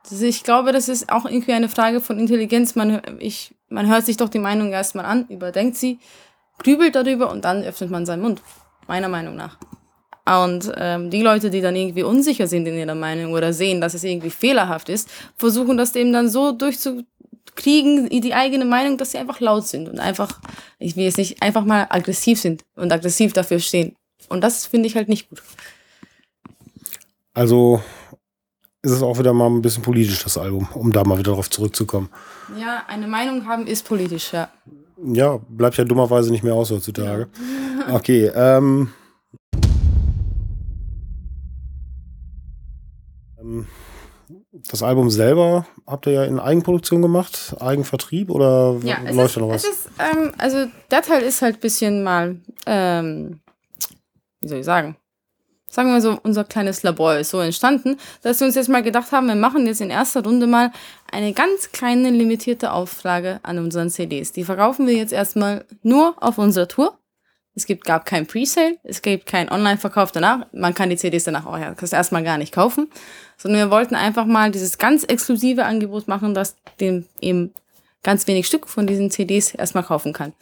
Ist, 0.08 0.22
ich 0.22 0.44
glaube, 0.44 0.72
das 0.72 0.88
ist 0.88 1.10
auch 1.10 1.26
irgendwie 1.26 1.52
eine 1.52 1.68
Frage 1.68 2.00
von 2.00 2.18
Intelligenz. 2.18 2.76
Man, 2.76 3.02
ich, 3.18 3.54
man 3.68 3.88
hört 3.88 4.06
sich 4.06 4.16
doch 4.16 4.28
die 4.28 4.38
Meinung 4.38 4.72
erstmal 4.72 5.04
an, 5.04 5.26
überdenkt 5.28 5.76
sie, 5.76 5.98
grübelt 6.58 6.94
darüber 6.94 7.30
und 7.30 7.44
dann 7.44 7.62
öffnet 7.64 7.90
man 7.90 8.06
seinen 8.06 8.22
Mund. 8.22 8.40
Meiner 8.86 9.08
Meinung 9.08 9.36
nach. 9.36 9.58
Und 10.44 10.72
ähm, 10.76 11.10
die 11.10 11.22
Leute, 11.22 11.50
die 11.50 11.60
dann 11.60 11.74
irgendwie 11.74 12.02
unsicher 12.02 12.46
sind 12.46 12.66
in 12.66 12.74
ihrer 12.74 12.94
Meinung 12.94 13.32
oder 13.32 13.52
sehen, 13.52 13.80
dass 13.80 13.94
es 13.94 14.04
irgendwie 14.04 14.30
fehlerhaft 14.30 14.88
ist, 14.88 15.08
versuchen 15.36 15.76
das 15.76 15.94
eben 15.96 16.12
dann 16.12 16.28
so 16.28 16.52
durchzukriegen, 17.58 18.08
die 18.08 18.34
eigene 18.34 18.64
Meinung, 18.64 18.96
dass 18.96 19.12
sie 19.12 19.18
einfach 19.18 19.40
laut 19.40 19.66
sind 19.66 19.88
und 19.88 19.98
einfach, 19.98 20.40
ich 20.78 20.96
will 20.96 21.04
jetzt 21.04 21.18
nicht, 21.18 21.42
einfach 21.42 21.64
mal 21.64 21.86
aggressiv 21.90 22.40
sind 22.40 22.64
und 22.76 22.92
aggressiv 22.92 23.32
dafür 23.32 23.58
stehen. 23.58 23.96
Und 24.28 24.42
das 24.42 24.66
finde 24.66 24.88
ich 24.88 24.96
halt 24.96 25.08
nicht 25.08 25.28
gut. 25.28 25.42
Also 27.34 27.82
ist 28.82 28.92
es 28.92 29.02
auch 29.02 29.18
wieder 29.18 29.32
mal 29.32 29.48
ein 29.48 29.62
bisschen 29.62 29.82
politisch, 29.82 30.22
das 30.22 30.38
Album, 30.38 30.68
um 30.74 30.92
da 30.92 31.04
mal 31.04 31.18
wieder 31.18 31.32
darauf 31.32 31.50
zurückzukommen. 31.50 32.08
Ja, 32.58 32.84
eine 32.88 33.06
Meinung 33.06 33.46
haben 33.46 33.66
ist 33.66 33.84
politisch, 33.86 34.32
ja. 34.32 34.50
Ja, 35.04 35.38
bleibt 35.48 35.76
ja 35.76 35.84
dummerweise 35.84 36.30
nicht 36.30 36.42
mehr 36.42 36.54
aus 36.54 36.70
heutzutage. 36.70 37.28
Okay, 37.90 38.30
ähm, 38.34 38.90
Das 44.70 44.82
Album 44.82 45.10
selber 45.10 45.66
habt 45.86 46.06
ihr 46.06 46.12
ja 46.12 46.24
in 46.24 46.38
Eigenproduktion 46.38 47.00
gemacht, 47.02 47.54
Eigenvertrieb 47.60 48.30
oder 48.30 48.76
Ja, 48.82 48.98
läuft 49.10 49.30
ist, 49.30 49.36
da 49.36 49.40
noch 49.40 49.48
was? 49.50 49.64
ist 49.64 49.88
ähm, 49.98 50.32
also 50.38 50.66
der 50.90 51.02
Teil 51.02 51.22
ist 51.22 51.42
halt 51.42 51.56
ein 51.56 51.60
bisschen 51.60 52.02
mal, 52.02 52.36
ähm, 52.66 53.40
wie 54.40 54.48
soll 54.48 54.58
ich 54.58 54.64
sagen, 54.64 54.96
sagen 55.70 55.92
wir 55.92 56.00
so, 56.00 56.18
unser 56.22 56.44
kleines 56.44 56.82
Labor 56.82 57.16
ist 57.16 57.30
so 57.30 57.40
entstanden, 57.40 57.96
dass 58.22 58.40
wir 58.40 58.46
uns 58.46 58.56
jetzt 58.56 58.68
mal 58.68 58.82
gedacht 58.82 59.12
haben, 59.12 59.28
wir 59.28 59.36
machen 59.36 59.66
jetzt 59.66 59.80
in 59.80 59.90
erster 59.90 60.24
Runde 60.24 60.46
mal 60.46 60.72
eine 61.12 61.32
ganz 61.32 61.70
kleine 61.72 62.10
limitierte 62.10 62.72
Auflage 62.72 63.40
an 63.44 63.58
unseren 63.58 63.90
CDs. 63.90 64.32
Die 64.32 64.44
verkaufen 64.44 64.86
wir 64.86 64.94
jetzt 64.94 65.12
erstmal 65.12 65.64
nur 65.82 66.14
auf 66.20 66.38
unserer 66.38 66.68
Tour. 66.68 66.97
Es 67.58 67.66
gibt, 67.66 67.84
gab 67.84 68.06
kein 68.06 68.24
Presale, 68.24 68.78
es 68.84 69.02
gibt 69.02 69.26
keinen 69.26 69.50
Online-Verkauf 69.50 70.12
danach. 70.12 70.46
Man 70.52 70.74
kann 70.74 70.90
die 70.90 70.96
CDs 70.96 71.24
danach 71.24 71.44
auch 71.44 71.58
erst 71.58 71.92
erstmal 71.92 72.22
gar 72.22 72.38
nicht 72.38 72.54
kaufen. 72.54 72.88
Sondern 73.36 73.62
wir 73.62 73.70
wollten 73.72 73.96
einfach 73.96 74.26
mal 74.26 74.52
dieses 74.52 74.78
ganz 74.78 75.02
exklusive 75.02 75.64
Angebot 75.64 76.06
machen, 76.06 76.34
dass 76.34 76.54
dem 76.78 77.06
eben 77.20 77.52
ganz 78.04 78.28
wenig 78.28 78.46
Stück 78.46 78.68
von 78.68 78.86
diesen 78.86 79.10
CDs 79.10 79.54
erstmal 79.54 79.82
kaufen 79.82 80.12
kann. 80.12 80.34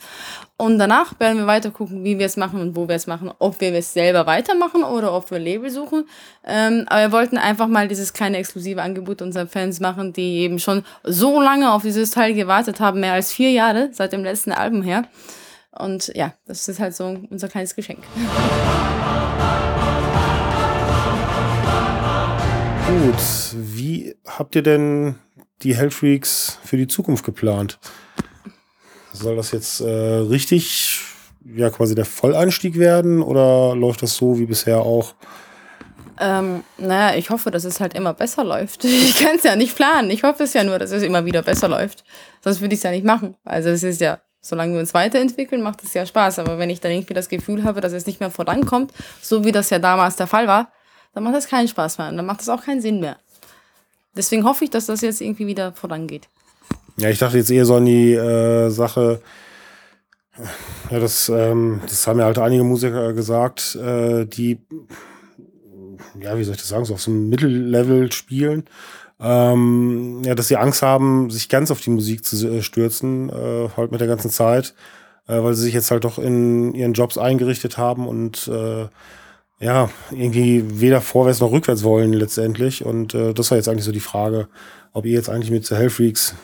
Und 0.59 0.79
danach 0.79 1.19
werden 1.19 1.39
wir 1.39 1.47
weiter 1.47 1.71
gucken, 1.71 2.05
wie 2.05 2.19
wir 2.19 2.27
es 2.27 2.37
machen 2.37 2.61
und 2.61 2.77
wo 2.77 2.87
wir 2.87 2.97
es 2.97 3.07
machen, 3.07 3.33
ob 3.39 3.63
wir 3.63 3.73
es 3.73 3.95
selber 3.95 4.27
weitermachen 4.27 4.85
oder 4.85 5.15
ob 5.15 5.31
wir 5.31 5.39
Label 5.39 5.71
suchen. 5.71 6.07
Ähm, 6.47 6.85
aber 6.89 7.01
wir 7.01 7.13
wollten 7.13 7.39
einfach 7.39 7.67
mal 7.67 7.89
dieses 7.89 8.13
kleine 8.13 8.37
exklusive 8.37 8.83
Angebot 8.83 9.23
unseren 9.23 9.49
Fans 9.49 9.81
machen, 9.81 10.13
die 10.13 10.41
eben 10.41 10.59
schon 10.59 10.85
so 11.03 11.41
lange 11.41 11.73
auf 11.73 11.81
dieses 11.81 12.11
Teil 12.11 12.35
gewartet 12.35 12.79
haben, 12.79 13.01
mehr 13.01 13.15
als 13.15 13.33
vier 13.33 13.53
Jahre 13.53 13.89
seit 13.93 14.13
dem 14.13 14.23
letzten 14.23 14.53
Album 14.53 14.83
her. 14.83 15.05
Und 15.79 16.13
ja, 16.15 16.35
das 16.47 16.69
ist 16.69 16.81
halt 16.81 16.95
so 16.95 17.19
unser 17.31 17.49
kleines 17.49 17.75
Geschenk. 17.75 18.03
Gut, 22.87 23.55
wie 23.55 24.17
habt 24.27 24.55
ihr 24.55 24.63
denn 24.63 25.17
die 25.63 25.77
Hellfreaks 25.77 26.59
für 26.65 26.77
die 26.77 26.87
Zukunft 26.87 27.25
geplant? 27.25 27.79
Soll 29.13 29.37
das 29.37 29.51
jetzt 29.51 29.81
äh, 29.81 29.89
richtig, 29.89 31.01
ja, 31.45 31.71
quasi 31.71 31.95
der 31.95 32.05
Volleinstieg 32.05 32.79
werden 32.79 33.23
oder 33.23 33.75
läuft 33.75 34.03
das 34.03 34.17
so 34.17 34.39
wie 34.39 34.47
bisher 34.47 34.81
auch? 34.81 35.15
Ähm, 36.19 36.65
naja, 36.79 37.17
ich 37.19 37.31
hoffe, 37.31 37.51
dass 37.51 37.65
es 37.65 37.81
halt 37.81 37.95
immer 37.95 38.15
besser 38.15 38.45
läuft. 38.45 38.85
Ich 39.07 39.17
kann 39.17 39.37
es 39.37 39.43
ja 39.43 39.57
nicht 39.57 39.77
planen. 39.77 40.11
Ich 40.11 40.23
hoffe 40.23 40.45
es 40.45 40.55
ja 40.55 40.65
nur, 40.65 40.79
dass 40.79 40.91
es 40.91 41.03
immer 41.03 41.25
wieder 41.25 41.43
besser 41.43 41.69
läuft. 41.69 42.05
Sonst 42.43 42.61
würde 42.61 42.75
ich 42.75 42.81
es 42.81 42.85
ja 42.85 42.91
nicht 42.91 43.05
machen. 43.05 43.37
Also 43.45 43.69
es 43.71 43.83
ist 43.83 44.01
ja, 44.01 44.21
solange 44.49 44.75
wir 44.75 44.81
uns 44.81 44.95
weiterentwickeln, 44.95 45.63
macht 45.63 45.83
es 45.83 45.95
ja 45.95 46.07
Spaß. 46.07 46.39
Aber 46.39 46.59
wenn 46.59 46.71
ich 46.71 46.81
dann 46.81 46.93
irgendwie 46.93 47.15
das 47.15 47.29
Gefühl 47.29 47.65
habe, 47.65 47.81
dass 47.81 47.93
es 47.93 48.07
nicht 48.07 48.21
mehr 48.21 48.31
vorankommt, 48.31 48.93
so 49.21 49.45
wie 49.45 49.53
das 49.53 49.71
ja 49.71 49.79
damals 49.79 50.17
der 50.17 50.27
Fall 50.27 50.47
war, 50.47 50.71
dann 51.15 51.25
macht 51.25 51.37
es 51.37 51.49
keinen 51.49 51.69
Spaß 51.69 51.99
mehr. 51.99 52.09
Und 52.09 52.17
dann 52.17 52.27
macht 52.27 52.41
es 52.41 52.49
auch 52.49 52.63
keinen 52.63 52.81
Sinn 52.81 53.01
mehr. 53.01 53.17
Deswegen 54.15 54.45
hoffe 54.45 54.65
ich, 54.65 54.71
dass 54.71 54.87
das 54.87 55.03
jetzt 55.03 55.21
irgendwie 55.21 55.47
wieder 55.47 55.73
vorangeht. 55.73 56.29
Ja, 56.97 57.11
ich 57.11 57.19
dachte 57.19 57.37
jetzt 57.37 57.51
eher 57.51 57.67
so 57.67 57.77
an 57.77 57.85
die 57.85 58.15
äh, 58.15 58.71
Sache, 58.71 59.21
ja, 60.91 61.01
das, 61.01 61.29
ähm, 61.29 61.81
das 61.83 62.07
haben 62.07 62.19
ja 62.19 62.27
halt 62.27 62.39
einige 62.39 62.65
Musiker 62.65 63.13
gesagt, 63.13 63.75
äh, 63.77 64.25
die, 64.27 64.59
ja, 66.21 66.39
wie 66.39 66.45
soll 66.45 66.55
ich 66.55 66.61
das 66.61 66.69
sagen, 66.69 66.85
so 66.85 66.95
auf 66.95 67.03
so 67.03 67.11
einem 67.11 67.29
Mittellevel 67.29 68.13
spielen. 68.13 68.65
Ähm, 69.19 70.23
ja, 70.25 70.35
dass 70.35 70.49
sie 70.49 70.57
Angst 70.57 70.83
haben, 70.83 71.31
sich 71.31 71.49
ganz 71.49 71.71
auf 71.71 71.81
die 71.81 71.91
Musik 71.91 72.25
zu 72.25 72.49
äh, 72.49 72.63
stürzen, 72.63 73.31
äh, 73.31 73.69
halt 73.77 73.91
mit 73.91 74.01
der 74.01 74.09
ganzen 74.09 74.31
Zeit, 74.31 74.75
äh, 75.27 75.43
weil 75.43 75.55
sie 75.55 75.63
sich 75.63 75.75
jetzt 75.75 75.91
halt 75.91 76.05
doch 76.05 76.19
in 76.19 76.75
ihren 76.75 76.93
Jobs 76.93 77.17
eingerichtet 77.17 77.79
haben 77.79 78.07
und 78.07 78.49
äh, 78.49 78.89
ja, 79.59 79.89
irgendwie 80.11 80.81
weder 80.81 81.01
vorwärts 81.01 81.41
noch 81.41 81.51
rückwärts 81.51 81.83
wollen 81.83 82.13
letztendlich. 82.13 82.85
Und 82.85 83.15
äh, 83.15 83.33
das 83.33 83.51
war 83.51 83.57
jetzt 83.57 83.69
eigentlich 83.69 83.85
so 83.85 83.93
die 83.93 84.01
Frage, 84.01 84.49
ob 84.93 85.07
ihr 85.07 85.13
jetzt 85.13 85.31
eigentlich 85.31 85.51
mit 85.51 85.67
The 85.67 85.77
Hellfreaks 85.77 86.35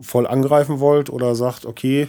voll 0.00 0.26
angreifen 0.26 0.80
wollt 0.80 1.10
oder 1.10 1.34
sagt, 1.34 1.66
okay, 1.66 2.08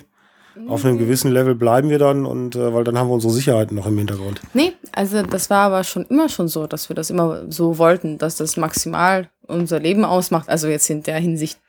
auf 0.67 0.85
einem 0.85 0.97
gewissen 0.97 1.31
Level 1.31 1.55
bleiben 1.55 1.89
wir 1.89 1.99
dann 1.99 2.25
und 2.25 2.55
äh, 2.55 2.73
weil 2.73 2.83
dann 2.83 2.97
haben 2.97 3.09
wir 3.09 3.13
unsere 3.13 3.33
Sicherheiten 3.33 3.75
noch 3.75 3.85
im 3.85 3.97
Hintergrund. 3.97 4.41
Nee, 4.53 4.73
also 4.91 5.21
das 5.23 5.49
war 5.49 5.65
aber 5.65 5.83
schon 5.83 6.05
immer 6.05 6.29
schon 6.29 6.47
so, 6.47 6.67
dass 6.67 6.89
wir 6.89 6.95
das 6.95 7.09
immer 7.09 7.45
so 7.51 7.77
wollten, 7.77 8.17
dass 8.17 8.37
das 8.37 8.57
maximal 8.57 9.29
unser 9.47 9.79
Leben 9.79 10.05
ausmacht. 10.05 10.49
Also 10.49 10.67
jetzt 10.67 10.89
in 10.89 11.03
der 11.03 11.19
Hinsicht, 11.19 11.59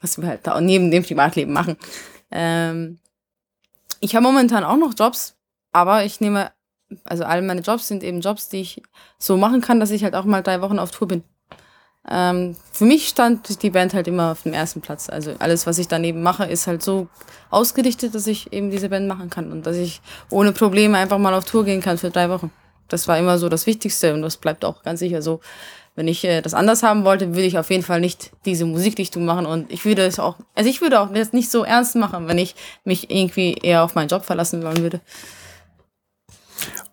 was 0.00 0.20
wir 0.20 0.28
halt 0.28 0.40
da 0.46 0.60
neben 0.60 0.90
dem 0.90 1.02
Privatleben 1.02 1.52
machen. 1.52 1.76
Ähm, 2.30 2.98
ich 4.00 4.14
habe 4.16 4.24
momentan 4.24 4.64
auch 4.64 4.76
noch 4.76 4.94
Jobs, 4.98 5.36
aber 5.72 6.04
ich 6.04 6.20
nehme, 6.20 6.50
also 7.04 7.24
alle 7.24 7.42
meine 7.42 7.60
Jobs 7.60 7.88
sind 7.88 8.02
eben 8.02 8.20
Jobs, 8.20 8.48
die 8.48 8.60
ich 8.60 8.82
so 9.18 9.36
machen 9.36 9.60
kann, 9.60 9.80
dass 9.80 9.90
ich 9.90 10.04
halt 10.04 10.14
auch 10.14 10.24
mal 10.24 10.42
drei 10.42 10.60
Wochen 10.60 10.78
auf 10.78 10.90
Tour 10.90 11.08
bin. 11.08 11.22
Ähm, 12.08 12.56
für 12.72 12.84
mich 12.84 13.08
stand 13.08 13.62
die 13.62 13.70
Band 13.70 13.94
halt 13.94 14.08
immer 14.08 14.32
auf 14.32 14.42
dem 14.42 14.52
ersten 14.52 14.80
Platz. 14.80 15.08
Also 15.08 15.32
alles, 15.38 15.66
was 15.66 15.78
ich 15.78 15.88
daneben 15.88 16.22
mache, 16.22 16.44
ist 16.44 16.66
halt 16.66 16.82
so 16.82 17.06
ausgerichtet, 17.50 18.14
dass 18.14 18.26
ich 18.26 18.52
eben 18.52 18.70
diese 18.70 18.88
Band 18.88 19.06
machen 19.06 19.30
kann 19.30 19.52
und 19.52 19.66
dass 19.66 19.76
ich 19.76 20.00
ohne 20.30 20.52
Probleme 20.52 20.98
einfach 20.98 21.18
mal 21.18 21.34
auf 21.34 21.44
Tour 21.44 21.64
gehen 21.64 21.80
kann 21.80 21.98
für 21.98 22.10
drei 22.10 22.28
Wochen. 22.28 22.50
Das 22.88 23.06
war 23.08 23.18
immer 23.18 23.38
so 23.38 23.48
das 23.48 23.66
Wichtigste 23.66 24.14
und 24.14 24.22
das 24.22 24.36
bleibt 24.36 24.64
auch 24.64 24.82
ganz 24.82 25.00
sicher 25.00 25.22
so. 25.22 25.40
Wenn 25.94 26.08
ich 26.08 26.24
äh, 26.24 26.40
das 26.40 26.54
anders 26.54 26.82
haben 26.82 27.04
wollte, 27.04 27.28
würde 27.28 27.42
ich 27.42 27.58
auf 27.58 27.70
jeden 27.70 27.82
Fall 27.82 28.00
nicht 28.00 28.32
diese 28.46 28.64
Musikrichtung 28.64 29.24
machen 29.24 29.46
und 29.46 29.70
ich 29.70 29.84
würde 29.84 30.04
es 30.04 30.18
auch, 30.18 30.36
also 30.54 30.68
ich 30.68 30.80
würde 30.80 31.00
auch 31.00 31.12
das 31.12 31.32
nicht 31.32 31.50
so 31.50 31.64
ernst 31.64 31.96
machen, 31.96 32.28
wenn 32.28 32.38
ich 32.38 32.54
mich 32.84 33.10
irgendwie 33.10 33.54
eher 33.54 33.84
auf 33.84 33.94
meinen 33.94 34.08
Job 34.08 34.24
verlassen 34.24 34.62
wollen 34.62 34.82
würde. 34.82 35.00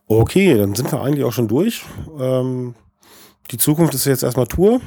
Okay, 0.08 0.58
dann 0.58 0.76
sind 0.76 0.91
wir 0.91 1.02
eigentlich 1.02 1.24
auch 1.24 1.32
schon 1.32 1.48
durch. 1.48 1.84
Ähm, 2.19 2.76
die 3.52 3.58
Zukunft 3.58 3.94
ist 3.94 4.06
jetzt 4.06 4.24
erstmal 4.24 4.48
Tour. 4.48 4.82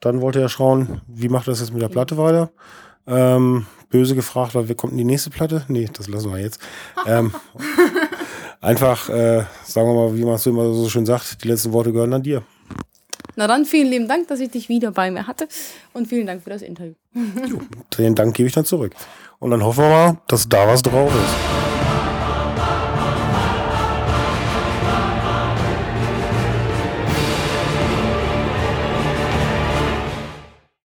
Dann 0.00 0.20
wollt 0.20 0.36
ihr 0.36 0.42
ja 0.42 0.48
schauen, 0.48 1.00
wie 1.06 1.28
macht 1.28 1.46
ihr 1.46 1.52
das 1.52 1.60
jetzt 1.60 1.72
mit 1.72 1.82
der 1.82 1.88
Platte 1.88 2.16
weiter? 2.18 2.50
Ähm, 3.06 3.66
böse 3.88 4.14
gefragt, 4.14 4.54
weil 4.54 4.68
wir 4.68 4.74
kommt 4.74 4.98
die 4.98 5.04
nächste 5.04 5.30
Platte? 5.30 5.64
Nee, 5.68 5.88
das 5.92 6.08
lassen 6.08 6.32
wir 6.32 6.40
jetzt. 6.40 6.60
Ähm, 7.06 7.32
einfach, 8.60 9.08
äh, 9.08 9.44
sagen 9.64 9.88
wir 9.88 9.94
mal, 9.94 10.16
wie 10.16 10.24
man 10.24 10.34
es 10.34 10.42
so 10.42 10.50
immer 10.50 10.72
so 10.72 10.88
schön 10.88 11.06
sagt, 11.06 11.44
die 11.44 11.48
letzten 11.48 11.72
Worte 11.72 11.92
gehören 11.92 12.12
an 12.12 12.22
dir. 12.22 12.42
Na 13.36 13.46
dann, 13.46 13.64
vielen 13.64 13.88
lieben 13.88 14.08
Dank, 14.08 14.28
dass 14.28 14.40
ich 14.40 14.50
dich 14.50 14.68
wieder 14.68 14.90
bei 14.90 15.10
mir 15.10 15.26
hatte 15.26 15.48
und 15.94 16.06
vielen 16.06 16.26
Dank 16.26 16.42
für 16.42 16.50
das 16.50 16.62
Interview. 16.62 16.94
Den 17.96 18.14
Dank 18.14 18.34
gebe 18.34 18.48
ich 18.48 18.54
dann 18.54 18.64
zurück. 18.64 18.94
Und 19.38 19.50
dann 19.50 19.64
hoffen 19.64 19.84
wir 19.84 19.90
mal, 19.90 20.18
dass 20.26 20.48
da 20.48 20.68
was 20.68 20.82
drauf 20.82 21.10
ist. 21.14 21.71